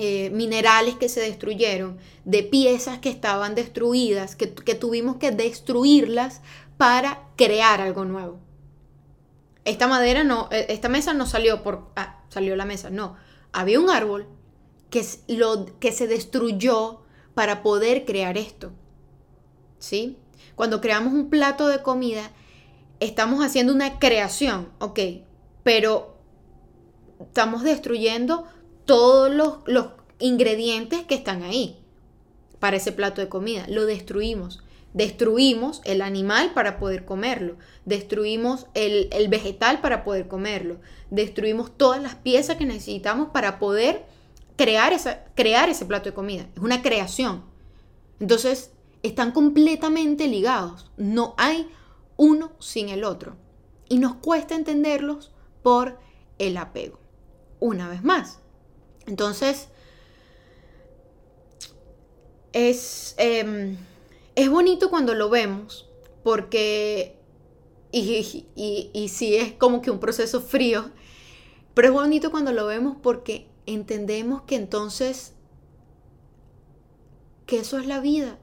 eh, 0.02 0.30
minerales 0.30 0.96
que 0.96 1.10
se 1.10 1.20
destruyeron, 1.20 1.98
de 2.24 2.44
piezas 2.44 3.00
que 3.00 3.10
estaban 3.10 3.54
destruidas, 3.54 4.38
que, 4.38 4.48
tuvimos 4.48 5.18
que 5.18 5.32
destruirlas 5.32 6.42
para 6.78 7.28
crear 7.36 7.82
algo 7.82 8.06
nuevo. 8.06 8.40
Esta 9.66 9.88
madera 9.88 10.24
no, 10.24 10.48
eh, 10.52 10.68
esta 10.70 10.88
mesa 10.88 11.14
no 11.14 11.26
salió 11.26 11.64
por, 11.64 11.90
ah, 11.98 12.24
salió 12.30 12.56
la 12.56 12.64
mesa, 12.64 12.90
no. 12.90 13.18
Había 13.52 13.82
un 13.82 13.90
árbol 13.90 14.26
que, 14.90 15.06
lo, 15.28 15.66
que 15.80 15.92
se 15.92 16.08
destruyó 16.08 17.02
para 17.34 17.64
poder 17.64 18.06
crear 18.06 18.38
esto. 18.38 18.72
¿Sí? 19.78 20.18
Cuando 20.56 20.82
creamos 20.82 21.14
un 21.14 21.30
plato 21.30 21.68
de 21.68 21.82
comida, 21.82 22.32
estamos 23.00 23.44
haciendo 23.44 23.74
una 23.74 24.00
creación, 24.00 24.70
ok, 24.80 25.00
pero 25.64 26.18
estamos 27.20 27.64
destruyendo 27.64 28.46
todos 28.86 29.62
los, 29.66 29.90
ingredientes 30.22 31.06
que 31.06 31.16
están 31.16 31.44
ahí 31.44 31.78
para 32.60 32.76
ese 32.76 32.92
plato 32.92 33.22
de 33.22 33.30
comida. 33.30 33.66
Lo 33.70 33.86
destruimos. 33.86 34.62
Destruimos 34.94 35.82
el 35.86 36.02
animal 36.02 36.52
para 36.54 36.78
poder 36.78 37.06
comerlo. 37.06 37.56
Destruimos 37.86 38.68
el, 38.74 39.10
vegetal 39.30 39.80
para 39.80 40.04
poder 40.04 40.28
comerlo. 40.28 40.82
Destruimos 41.10 41.78
todas 41.78 42.02
las 42.02 42.16
piezas 42.16 42.58
que 42.58 42.66
necesitamos 42.66 43.30
para 43.30 43.60
poder 43.60 44.04
crear, 44.60 44.92
esa, 44.92 45.24
crear 45.36 45.70
ese 45.70 45.86
plato 45.86 46.10
de 46.10 46.14
comida. 46.14 46.50
Es 46.54 46.62
una 46.62 46.82
creación. 46.82 47.46
Entonces, 48.20 48.72
están 49.04 49.32
completamente 49.32 50.28
ligados. 50.28 50.92
No 50.98 51.34
hay 51.38 51.70
uno 52.18 52.52
sin 52.60 52.90
el 52.90 53.06
otro. 53.06 53.38
Y 53.88 54.00
nos 54.00 54.16
cuesta 54.16 54.56
entenderlos 54.56 55.32
por 55.64 55.98
el 56.40 56.58
apego. 56.58 57.00
Una 57.62 57.88
vez 57.88 58.04
más, 58.04 58.40
entonces, 59.06 59.70
es, 62.52 63.16
em, 63.18 63.78
es 64.36 64.50
bonito 64.50 64.90
cuando 64.90 65.16
lo 65.16 65.30
vemos, 65.30 65.90
porque, 66.22 67.18
y, 67.94 68.46
y, 68.56 68.90
y 68.94 69.08
sí 69.08 69.36
es 69.36 69.54
como 69.54 69.82
que 69.82 69.90
un 69.90 70.00
proceso 70.00 70.42
frío, 70.42 70.92
pero 71.74 71.88
es 71.90 71.94
bonito 71.94 72.30
cuando 72.32 72.52
lo 72.52 72.66
vemos 72.66 72.98
porque 73.02 73.49
entendemos 73.74 74.44
que 74.44 74.56
entonces, 74.56 75.34
que 77.46 77.60
eso 77.60 77.80
es 77.80 77.88
la 77.88 78.00
vida, 78.00 78.38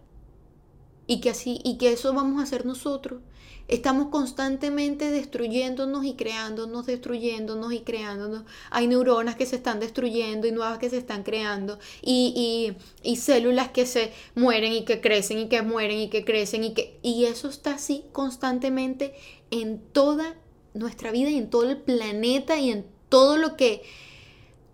y 1.07 1.21
que 1.21 1.31
así, 1.31 1.61
y 1.65 1.79
que 1.79 1.93
eso 1.93 2.13
vamos 2.13 2.41
a 2.41 2.45
hacer 2.45 2.67
nosotros, 2.67 3.21
Estamos 3.69 4.09
constantemente 4.11 5.11
destruyéndonos 5.11 6.05
y 6.05 6.15
creándonos, 6.15 6.87
destruyéndonos 6.87 7.73
y 7.73 7.81
creándonos. 7.81 8.45
Hay 8.71 8.87
neuronas 8.87 9.35
que 9.35 9.45
se 9.45 9.57
están 9.57 9.81
destruyendo 9.81 10.47
y 10.47 10.53
nuevas 10.53 10.79
que 10.79 10.89
se 10.89 10.99
están 10.99 11.25
creando. 11.25 11.81
Y, 12.01 12.77
células 13.17 13.71
que 13.71 13.87
se 13.87 14.13
mueren 14.37 14.73
y 14.73 14.85
que 14.85 15.01
crecen 15.01 15.39
y 15.39 15.49
que 15.49 15.63
mueren 15.63 15.99
y 15.99 16.09
que 16.11 16.25
crecen. 16.25 16.63
Y, 16.63 16.75
que, 16.75 17.01
y 17.03 17.25
eso 17.25 17.49
está 17.49 17.75
así 17.75 18.05
constantemente 18.13 19.15
en 19.51 19.81
toda 19.81 20.37
nuestra 20.75 21.11
vida 21.11 21.31
y 21.31 21.39
en 21.39 21.51
todo 21.51 21.69
el 21.69 21.79
planeta 21.79 22.61
y 22.61 22.71
en 22.71 22.87
todo 23.09 23.37
lo 23.37 23.57
que 23.57 23.83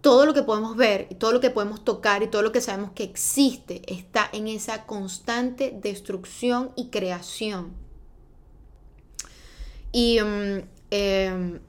todo 0.02 0.26
lo 0.26 0.34
que 0.34 0.42
podemos 0.42 0.76
ver 0.76 1.06
y 1.10 1.14
todo 1.14 1.30
lo 1.32 1.40
que 1.40 1.50
podemos 1.50 1.84
tocar 1.84 2.24
y 2.24 2.26
todo 2.26 2.42
lo 2.42 2.50
que 2.50 2.60
sabemos 2.60 2.90
que 2.90 3.04
existe 3.04 3.82
está 3.86 4.28
en 4.32 4.48
esa 4.48 4.84
constante 4.84 5.72
destrucción 5.80 6.72
y 6.76 6.88
creación. 6.88 7.72
Y 9.92 10.18
mm, 10.20 10.58
em, 10.90 11.60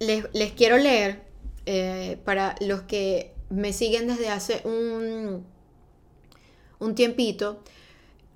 les, 0.00 0.52
quiero 0.52 0.76
leer 0.76 1.22
eh, 1.64 2.18
para 2.26 2.54
los 2.60 2.82
que 2.82 3.32
me 3.48 3.72
siguen 3.72 4.06
desde 4.06 4.28
hace 4.28 4.60
un, 4.64 5.46
un 6.78 6.94
tiempito. 6.94 7.62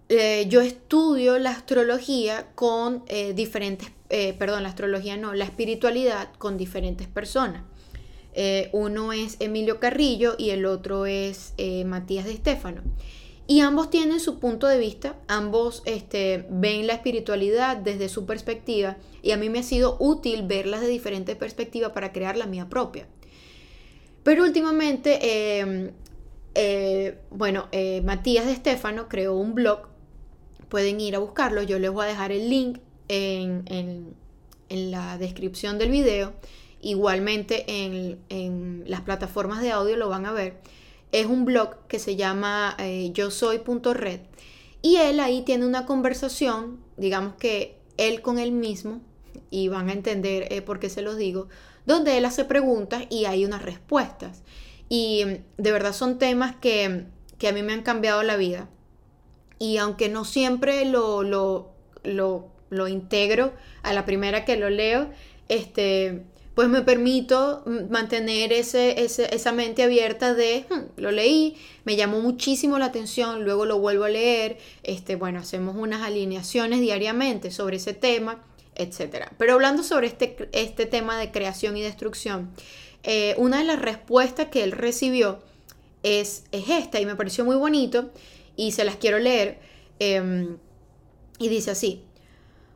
Eh, 0.08 0.46
yo 0.48 0.62
estudio 0.62 1.38
la 1.38 1.50
astrología 1.50 2.46
con 2.54 3.04
eh, 3.06 3.34
diferentes, 3.34 3.90
perdón, 4.38 4.62
la 4.62 4.70
astrología 4.70 5.16
no, 5.18 5.34
la 5.34 5.44
espiritualidad 5.44 6.30
con 6.38 6.56
diferentes 6.56 7.06
personas. 7.06 7.64
Uno 8.72 9.12
es 9.12 9.36
Emilio 9.40 9.78
Carrillo 9.80 10.34
y 10.38 10.50
el 10.50 10.66
otro 10.66 11.06
es 11.06 11.54
Matías 11.84 12.24
de 12.24 12.32
Estéfano. 12.32 12.82
Y 13.46 13.60
ambos 13.60 13.90
tienen 13.90 14.20
su 14.20 14.38
punto 14.38 14.66
de 14.66 14.78
vista, 14.78 15.16
ambos 15.28 15.82
este, 15.84 16.46
ven 16.48 16.86
la 16.86 16.94
espiritualidad 16.94 17.76
desde 17.76 18.08
su 18.08 18.24
perspectiva 18.24 18.96
y 19.22 19.32
a 19.32 19.36
mí 19.36 19.50
me 19.50 19.58
ha 19.58 19.62
sido 19.62 19.98
útil 20.00 20.44
verlas 20.44 20.80
de 20.80 20.88
diferentes 20.88 21.36
perspectivas 21.36 21.92
para 21.92 22.12
crear 22.12 22.38
la 22.38 22.46
mía 22.46 22.70
propia. 22.70 23.06
Pero 24.22 24.44
últimamente, 24.44 25.58
em, 25.60 25.90
eh, 26.54 27.18
bueno, 27.30 27.68
eh, 27.70 28.00
Matías 28.02 28.46
de 28.46 28.52
Estefano 28.52 29.08
creó 29.08 29.36
un 29.36 29.54
blog, 29.54 29.88
pueden 30.70 30.98
ir 30.98 31.14
a 31.14 31.18
buscarlo, 31.18 31.62
yo 31.62 31.78
les 31.78 31.90
voy 31.90 32.06
a 32.06 32.08
dejar 32.08 32.32
el 32.32 32.48
link 32.48 32.78
en, 33.08 33.64
en, 33.66 34.24
la 34.90 35.18
descripción 35.18 35.78
del 35.78 35.90
video, 35.90 36.32
igualmente 36.84 37.64
en, 37.66 38.20
en 38.28 38.84
las 38.86 39.00
plataformas 39.00 39.60
de 39.62 39.72
audio 39.72 39.96
lo 39.96 40.08
van 40.08 40.26
a 40.26 40.32
ver 40.32 40.60
es 41.14 41.26
un 41.26 41.44
blog 41.44 41.86
que 41.86 42.00
se 42.00 42.16
llama 42.16 42.76
eh, 42.78 43.10
yo 43.12 43.30
soy.red 43.30 44.20
y 44.82 44.96
él 44.96 45.20
ahí 45.20 45.42
tiene 45.42 45.64
una 45.64 45.86
conversación, 45.86 46.78
digamos 46.96 47.36
que 47.36 47.78
él 47.96 48.20
con 48.20 48.38
él 48.38 48.52
mismo, 48.52 49.00
y 49.48 49.68
van 49.68 49.88
a 49.88 49.92
entender 49.92 50.48
eh, 50.50 50.60
por 50.60 50.78
qué 50.78 50.90
se 50.90 51.00
los 51.00 51.16
digo, 51.16 51.48
donde 51.86 52.18
él 52.18 52.24
hace 52.26 52.44
preguntas 52.44 53.04
y 53.08 53.24
hay 53.24 53.46
unas 53.46 53.62
respuestas. 53.62 54.42
Y 54.88 55.24
mm, 55.24 55.62
de 55.62 55.72
verdad 55.72 55.94
son 55.94 56.18
temas 56.18 56.56
que, 56.56 57.06
a 57.48 57.52
mí 57.52 57.62
me 57.62 57.72
han 57.72 57.82
cambiado 57.82 58.22
la 58.24 58.36
vida. 58.36 58.68
Y 59.58 59.78
aunque 59.78 60.08
no 60.08 60.24
siempre 60.24 60.84
lo, 60.84 61.22
lo, 61.22 61.72
lo, 62.02 62.88
integro 62.88 63.54
a 63.82 63.94
la 63.94 64.04
primera 64.04 64.44
que 64.44 64.56
lo 64.56 64.68
leo, 64.68 65.08
este, 65.48 66.24
pues 66.54 66.68
me 66.68 66.82
permito 66.82 67.64
mantener 67.90 68.52
ese, 68.52 69.02
esa 69.04 69.52
mente 69.52 69.82
abierta 69.82 70.34
de, 70.34 70.66
hmm, 70.68 71.00
lo 71.00 71.10
leí, 71.10 71.56
me 71.84 71.96
llamó 71.96 72.20
muchísimo 72.20 72.78
la 72.78 72.86
atención, 72.86 73.44
luego 73.44 73.66
lo 73.66 73.78
vuelvo 73.78 74.04
a 74.04 74.08
leer, 74.08 74.58
este, 74.84 75.16
bueno, 75.16 75.40
hacemos 75.40 75.74
unas 75.76 76.02
alineaciones 76.02 76.80
diariamente 76.80 77.50
sobre 77.50 77.76
ese 77.76 77.92
tema, 77.92 78.44
etc. 78.76 79.26
Pero 79.36 79.54
hablando 79.54 79.82
sobre 79.82 80.06
este, 80.06 80.48
este 80.52 80.86
tema 80.86 81.18
de 81.18 81.32
creación 81.32 81.76
y 81.76 81.82
destrucción, 81.82 82.50
eh, 83.02 83.34
una 83.36 83.58
de 83.58 83.64
las 83.64 83.82
respuestas 83.82 84.48
que 84.48 84.62
él 84.62 84.72
recibió 84.72 85.40
es, 86.02 86.44
es, 86.52 86.68
esta 86.68 87.00
y 87.00 87.06
me 87.06 87.16
pareció 87.16 87.44
muy 87.44 87.56
bonito 87.56 88.10
y 88.56 88.72
se 88.72 88.84
las 88.84 88.96
quiero 88.96 89.18
leer. 89.18 89.58
Em, 89.98 90.56
y 91.38 91.48
dice 91.48 91.72
así, 91.72 92.02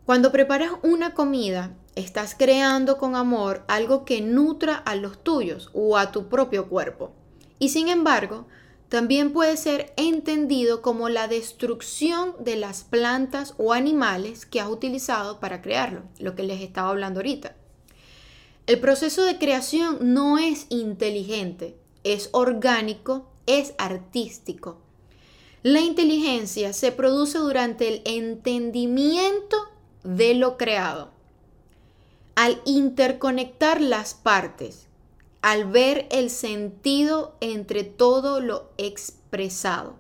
cuando 0.05 0.33
preparas 0.33 0.73
una 0.83 1.15
comida, 1.15 1.75
estás 1.99 2.35
creando 2.35 2.97
con 2.99 3.17
amor 3.17 3.65
algo 3.69 4.05
que 4.05 4.21
nutra 4.21 4.77
a 4.77 4.95
los 4.95 5.23
tuyos 5.23 5.71
o 5.75 5.97
a 5.97 6.13
tu 6.13 6.29
propio 6.29 6.69
cuerpo. 6.69 7.13
Y 7.59 7.71
sin 7.71 7.89
embargo, 7.89 8.47
también 8.89 9.33
puede 9.33 9.57
ser 9.57 9.93
entendido 9.97 10.81
como 10.81 11.09
la 11.09 11.29
destrucción 11.29 12.35
de 12.41 12.57
las 12.57 12.85
plantas 12.85 13.55
o 13.59 13.73
animales 13.73 14.47
que 14.47 14.61
has 14.61 14.69
utilizado 14.69 15.41
para 15.41 15.61
crearlo, 15.61 16.05
lo 16.19 16.35
que 16.35 16.43
les 16.43 16.63
estaba 16.63 16.91
hablando 16.91 17.21
ahorita. 17.21 17.55
El 18.67 18.81
proceso 18.81 19.25
de 19.25 19.39
creación 19.39 20.15
no 20.15 20.39
es 20.39 20.67
inteligente, 20.69 21.77
es 22.05 22.31
orgánico, 22.33 23.29
es 23.47 23.75
artístico. 23.79 24.79
La 25.63 25.81
inteligencia 25.81 26.73
se 26.73 26.93
produce 26.93 27.39
durante 27.39 27.89
el 27.89 28.03
entendimiento 28.05 29.57
de 30.05 30.35
lo 30.35 30.57
creado. 30.57 31.18
Al 32.41 32.63
interconectar 32.65 33.81
las 33.81 34.15
partes, 34.15 34.87
al 35.43 35.65
ver 35.65 36.07
el 36.13 36.31
sentido 36.31 37.37
entre 37.41 37.83
todo 37.83 38.39
lo 38.39 38.71
expresado, 38.79 39.97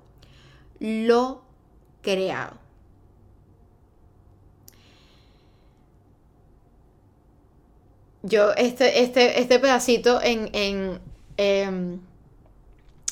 lo 0.78 1.42
creado. 2.00 2.68
yo 8.22 8.52
este, 8.54 9.02
este, 9.02 9.40
este 9.40 9.58
pedacito 9.58 10.20
en, 10.22 10.50
en, 10.52 11.00
em, 11.38 12.00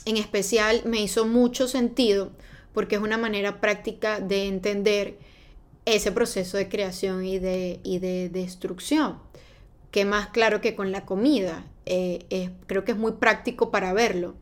en 0.05 0.17
especial 0.17 0.83
me 0.85 1.01
hizo 1.01 1.27
mucho 1.27 1.67
sentido 1.67 2.31
porque 2.75 2.97
es 2.97 3.01
una 3.01 3.19
manera 3.19 3.61
práctica 3.61 4.21
de 4.21 4.47
entender 4.47 5.19
ese 5.87 6.13
proceso 6.13 6.59
de 6.59 6.69
creación 6.69 7.25
y 7.25 7.39
de, 7.39 7.81
y 7.83 7.99
de 7.99 8.29
destrucción. 8.29 9.19
Que 9.91 10.05
más 10.05 10.29
claro 10.29 10.61
que 10.61 10.77
con 10.77 10.93
la 10.93 11.07
comida. 11.07 11.65
Eh, 11.87 12.51
creo 12.67 12.85
que 12.85 12.93
es 12.93 12.99
muy 12.99 13.13
práctico 13.13 13.71
para 13.71 13.95
verlo. 13.95 14.35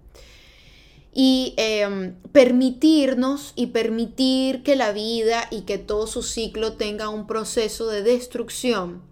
Y 1.12 1.54
em, 1.56 2.16
permitirnos 2.32 3.52
y 3.54 3.68
permitir 3.68 4.64
que 4.64 4.74
la 4.74 4.90
vida 4.90 5.46
y 5.52 5.60
que 5.60 5.78
todo 5.78 6.08
su 6.08 6.22
ciclo 6.22 6.72
tenga 6.72 7.08
un 7.08 7.28
proceso 7.28 7.86
de 7.86 8.02
destrucción 8.02 9.02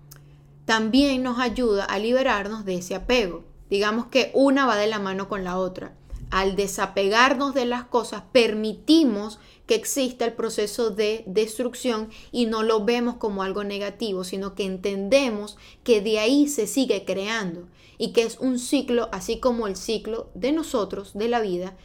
también 0.65 1.23
nos 1.23 1.39
ayuda 1.39 1.85
a 1.85 1.99
liberarnos 1.99 2.65
de 2.65 2.77
ese 2.77 2.95
apego. 2.95 3.45
Digamos 3.69 4.07
que 4.07 4.31
una 4.35 4.67
va 4.67 4.77
de 4.77 4.87
la 4.87 4.99
mano 4.99 5.29
con 5.29 5.45
la 5.45 5.59
otra. 5.59 5.93
Al 6.31 6.57
desapegarnos 6.57 7.55
de 7.55 7.67
las 7.67 7.85
cosas, 7.85 8.23
permitimos 8.33 9.39
que 9.67 9.75
exista 9.75 10.25
el 10.25 10.33
proceso 10.33 10.91
de 10.91 11.25
destrucción 11.27 12.11
y 12.31 12.47
no 12.47 12.63
lo 12.63 12.85
vemos 12.85 13.17
como 13.17 13.43
algo 13.43 13.65
negativo, 13.65 14.25
sino 14.25 14.55
que 14.55 14.65
entendemos 14.65 15.57
que 15.85 16.01
de 16.01 16.19
ahí 16.19 16.49
se 16.49 16.67
sigue 16.67 17.05
creando 17.05 17.69
y 17.99 18.13
que 18.13 18.23
es 18.23 18.39
un 18.39 18.59
ciclo, 18.59 19.09
así 19.13 19.39
como 19.39 19.67
el 19.67 19.77
ciclo 19.77 20.31
de 20.35 20.53
nosotros, 20.53 21.13
de 21.15 21.29
la 21.29 21.41
vida, 21.41 21.77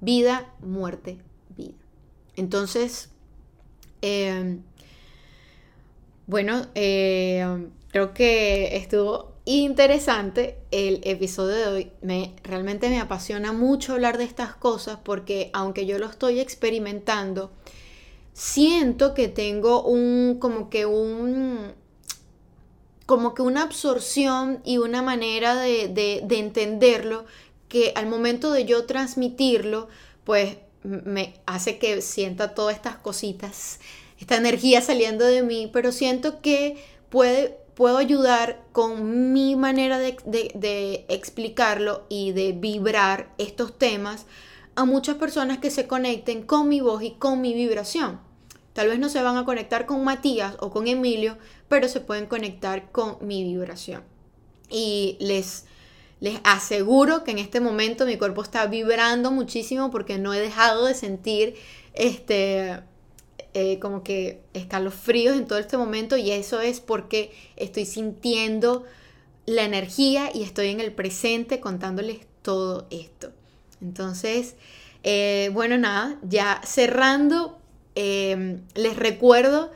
vida, 0.00 0.54
muerte, 0.60 1.18
vida. 1.56 1.74
Entonces, 2.36 3.10
eh, 4.02 4.58
bueno, 6.26 6.66
eh, 6.74 7.68
Creo 7.96 8.12
que 8.12 8.76
estuvo 8.76 9.32
interesante 9.46 10.58
el 10.72 11.00
episodio 11.04 11.54
de 11.54 11.66
hoy. 11.68 11.92
Me, 12.02 12.34
realmente 12.42 12.88
me 12.90 13.00
apasiona 13.00 13.52
mucho 13.52 13.92
hablar 13.92 14.18
de 14.18 14.24
estas 14.24 14.54
cosas 14.56 14.98
porque 15.02 15.50
aunque 15.52 15.86
yo 15.86 15.98
lo 15.98 16.06
estoy 16.06 16.40
experimentando, 16.40 17.52
siento 18.32 19.14
que 19.14 19.28
tengo 19.28 19.82
un, 19.84 20.38
como 20.40 20.68
que 20.68 20.84
un, 20.84 21.72
como 23.06 23.34
que 23.34 23.42
una 23.42 23.62
absorción 23.62 24.60
y 24.64 24.78
una 24.78 25.00
manera 25.00 25.54
de, 25.54 25.88
de 25.88 26.38
entenderlo 26.38 27.24
que 27.68 27.92
al 27.94 28.06
momento 28.06 28.50
de 28.52 28.64
yo 28.64 28.84
transmitirlo, 28.84 29.88
pues 30.24 30.56
me 30.82 31.34
hace 31.46 31.78
que 31.78 32.00
sienta 32.02 32.54
todas 32.54 32.74
estas 32.74 32.96
cositas, 32.96 33.80
esta 34.20 34.36
energía 34.36 34.80
saliendo 34.80 35.24
de 35.24 35.42
mí, 35.42 35.70
pero 35.72 35.92
siento 35.92 36.40
que 36.40 36.76
puede 37.10 37.65
puedo 37.76 37.98
ayudar 37.98 38.64
con 38.72 39.32
mi 39.34 39.54
manera 39.54 39.98
de, 39.98 41.04
explicarlo 41.08 42.06
y 42.08 42.32
de 42.32 42.52
vibrar 42.52 43.30
estos 43.36 43.78
temas 43.78 44.24
a 44.74 44.86
muchas 44.86 45.16
personas 45.16 45.58
que 45.58 45.70
se 45.70 45.86
conecten 45.86 46.42
con 46.42 46.68
mi 46.68 46.80
voz 46.80 47.02
y 47.02 47.12
con 47.12 47.42
mi 47.42 47.52
vibración. 47.52 48.18
Tal 48.72 48.88
vez 48.88 48.98
no 48.98 49.10
se 49.10 49.22
van 49.22 49.36
a 49.36 49.44
conectar 49.44 49.84
con 49.84 50.02
Matías 50.04 50.56
o 50.60 50.70
con 50.70 50.88
Emilio, 50.88 51.36
pero 51.68 51.88
se 51.88 52.00
pueden 52.00 52.26
conectar 52.26 52.90
con 52.92 53.18
mi 53.20 53.44
vibración. 53.44 54.02
Y 54.70 55.18
les, 55.20 55.66
les 56.20 56.40
aseguro 56.44 57.24
que 57.24 57.30
en 57.30 57.38
este 57.38 57.60
momento 57.60 58.06
mi 58.06 58.16
cuerpo 58.16 58.42
está 58.42 58.66
vibrando 58.66 59.30
muchísimo 59.30 59.90
porque 59.90 60.16
no 60.16 60.32
he 60.32 60.40
dejado 60.40 60.86
de 60.86 60.94
sentir 60.94 61.56
este 61.92 62.82
eh, 63.54 63.78
como 63.78 64.02
que 64.02 64.40
escalofríos 64.52 65.36
en 65.36 65.46
todo 65.46 65.58
este 65.58 65.76
momento 65.76 66.16
y 66.16 66.30
eso 66.30 66.60
es 66.60 66.80
porque 66.80 67.32
estoy 67.56 67.86
sintiendo 67.86 68.84
la 69.46 69.62
energía 69.62 70.30
y 70.34 70.42
estoy 70.42 70.68
en 70.68 70.80
el 70.80 70.92
presente 70.92 71.60
contándoles 71.60 72.20
todo 72.42 72.86
esto. 72.90 73.32
Entonces, 73.80 74.56
eh, 75.02 75.50
bueno, 75.52 75.78
nada, 75.78 76.18
ya 76.22 76.60
cerrando, 76.64 77.58
em, 77.94 78.60
les 78.74 78.96
recuerdo, 78.96 79.70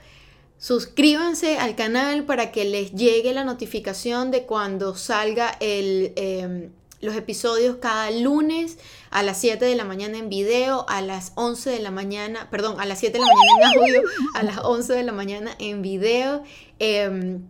suscríbanse 0.59 1.59
al 1.59 1.75
canal 1.75 2.25
para 2.25 2.53
que 2.53 2.64
les 2.64 2.92
llegue 2.92 3.33
la 3.33 3.44
notificación 3.44 4.31
de 4.31 4.42
cuando 4.44 4.94
salga 4.94 5.57
el, 5.61 6.12
em, 6.16 6.70
los 7.01 7.17
episodios 7.17 7.77
cada 7.77 8.11
lunes 8.11 8.79
a 9.11 9.23
las 9.23 9.39
7 9.41 9.65
de 9.65 9.75
la 9.75 9.85
mañana 9.85 10.19
en 10.19 10.29
video, 10.29 10.85
a 10.89 11.01
las 11.01 11.33
11 11.35 11.71
de 11.71 11.81
la 11.81 11.91
mañana, 11.91 12.49
perdón, 12.51 12.81
a 12.81 12.87
las 12.87 12.99
7 12.99 13.19
de 13.19 13.25
la 13.25 13.33
mañana 13.33 13.73
en 13.73 13.83
audio, 13.83 14.03
a 14.35 14.43
las 14.43 14.59
11 14.59 14.93
de 14.93 15.03
la 15.03 15.13
mañana 15.13 15.51
en 15.59 15.83
video. 15.83 16.43
Em, 16.79 17.43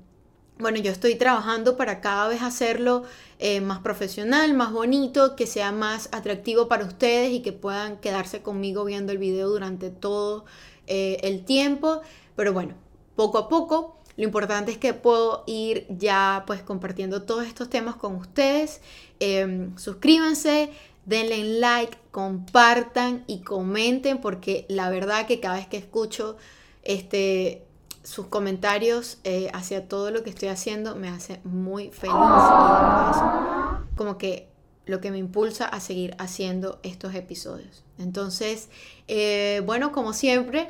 bueno, 0.59 0.79
yo 0.79 0.93
estoy 0.93 1.15
trabajando 1.15 1.77
para 1.77 2.01
cada 2.01 2.29
vez 2.29 2.43
hacerlo 2.43 3.05
eh, 3.39 3.61
más 3.61 3.79
profesional, 3.79 4.53
más 4.55 4.73
bonito, 4.73 5.35
que 5.35 5.47
sea 5.47 5.73
más 5.73 6.11
atractivo 6.13 6.69
para 6.69 6.85
ustedes 6.85 7.33
y 7.33 7.41
que 7.41 7.53
puedan 7.53 7.97
quedarse 7.99 8.43
conmigo 8.43 8.85
viendo 8.85 9.13
el 9.13 9.19
video 9.19 9.49
durante 9.49 9.91
todo 9.91 10.45
eh, 10.87 11.19
el 11.23 11.45
tiempo. 11.45 12.03
Pero 12.37 12.53
bueno, 12.53 12.75
poco 13.17 13.39
a 13.39 13.49
poco 13.49 14.00
lo 14.16 14.25
importante 14.25 14.73
es 14.73 14.79
que 14.79 14.94
puedo 14.94 15.44
ir 15.46 15.87
ya 15.88 16.44
pues 16.46 16.62
compartiendo 16.62 17.23
todos 17.23 17.46
estos 17.46 17.70
temas 17.70 17.96
con 17.96 18.16
ustedes. 18.16 18.81
Em, 19.18 19.76
suscríbanse, 19.76 20.70
denle 21.07 21.59
like, 21.61 21.97
compartan 22.11 23.24
y 23.26 23.41
comenten 23.41 24.20
porque 24.20 24.66
la 24.68 24.91
verdad 24.91 25.26
que 25.26 25.41
cada 25.41 25.57
vez 25.57 25.66
que 25.66 25.76
escucho 25.76 26.37
este, 26.82 27.64
sus 28.03 28.26
comentarios 28.26 29.18
eh, 29.24 29.51
hacia 29.53 29.89
todo 29.89 30.11
lo 30.11 30.22
que 30.22 30.30
estoy 30.30 30.49
haciendo 30.49 30.97
me 30.97 31.09
hace 31.09 31.41
muy 31.45 31.91
feliz 31.91 32.14
y 32.14 33.97
como 33.97 34.18
que 34.18 34.49
lo 34.87 35.01
que 35.01 35.11
me 35.11 35.18
impulsa 35.18 35.66
a 35.66 35.78
seguir 35.80 36.14
haciendo 36.18 36.80
estos 36.82 37.14
episodios. 37.14 37.85
Entonces, 37.99 38.68
eh, 39.09 39.62
bueno, 39.64 39.93
como 39.93 40.12
siempre, 40.12 40.68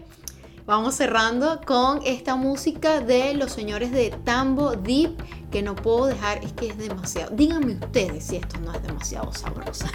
Vamos 0.71 0.95
cerrando 0.95 1.61
con 1.67 2.01
esta 2.07 2.37
música 2.37 3.01
de 3.01 3.35
los 3.35 3.51
señores 3.51 3.91
de 3.91 4.11
Tambo 4.23 4.77
Deep 4.77 5.21
que 5.51 5.63
no 5.63 5.75
puedo 5.75 6.07
dejar, 6.07 6.45
es 6.45 6.53
que 6.53 6.69
es 6.69 6.79
demasiado. 6.79 7.35
Díganme 7.35 7.73
ustedes 7.73 8.23
si 8.23 8.37
esto 8.37 8.57
no 8.61 8.73
es 8.73 8.81
demasiado 8.81 9.33
sabroso. 9.33 9.87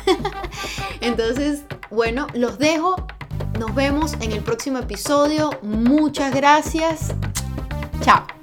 Entonces, 1.00 1.64
bueno, 1.90 2.28
los 2.34 2.60
dejo. 2.60 2.98
Nos 3.58 3.74
vemos 3.74 4.16
en 4.20 4.34
el 4.34 4.44
próximo 4.44 4.80
episodio. 4.80 5.52
Muchas 5.62 6.36
gracias. 6.36 7.14
Chao. 8.02 8.35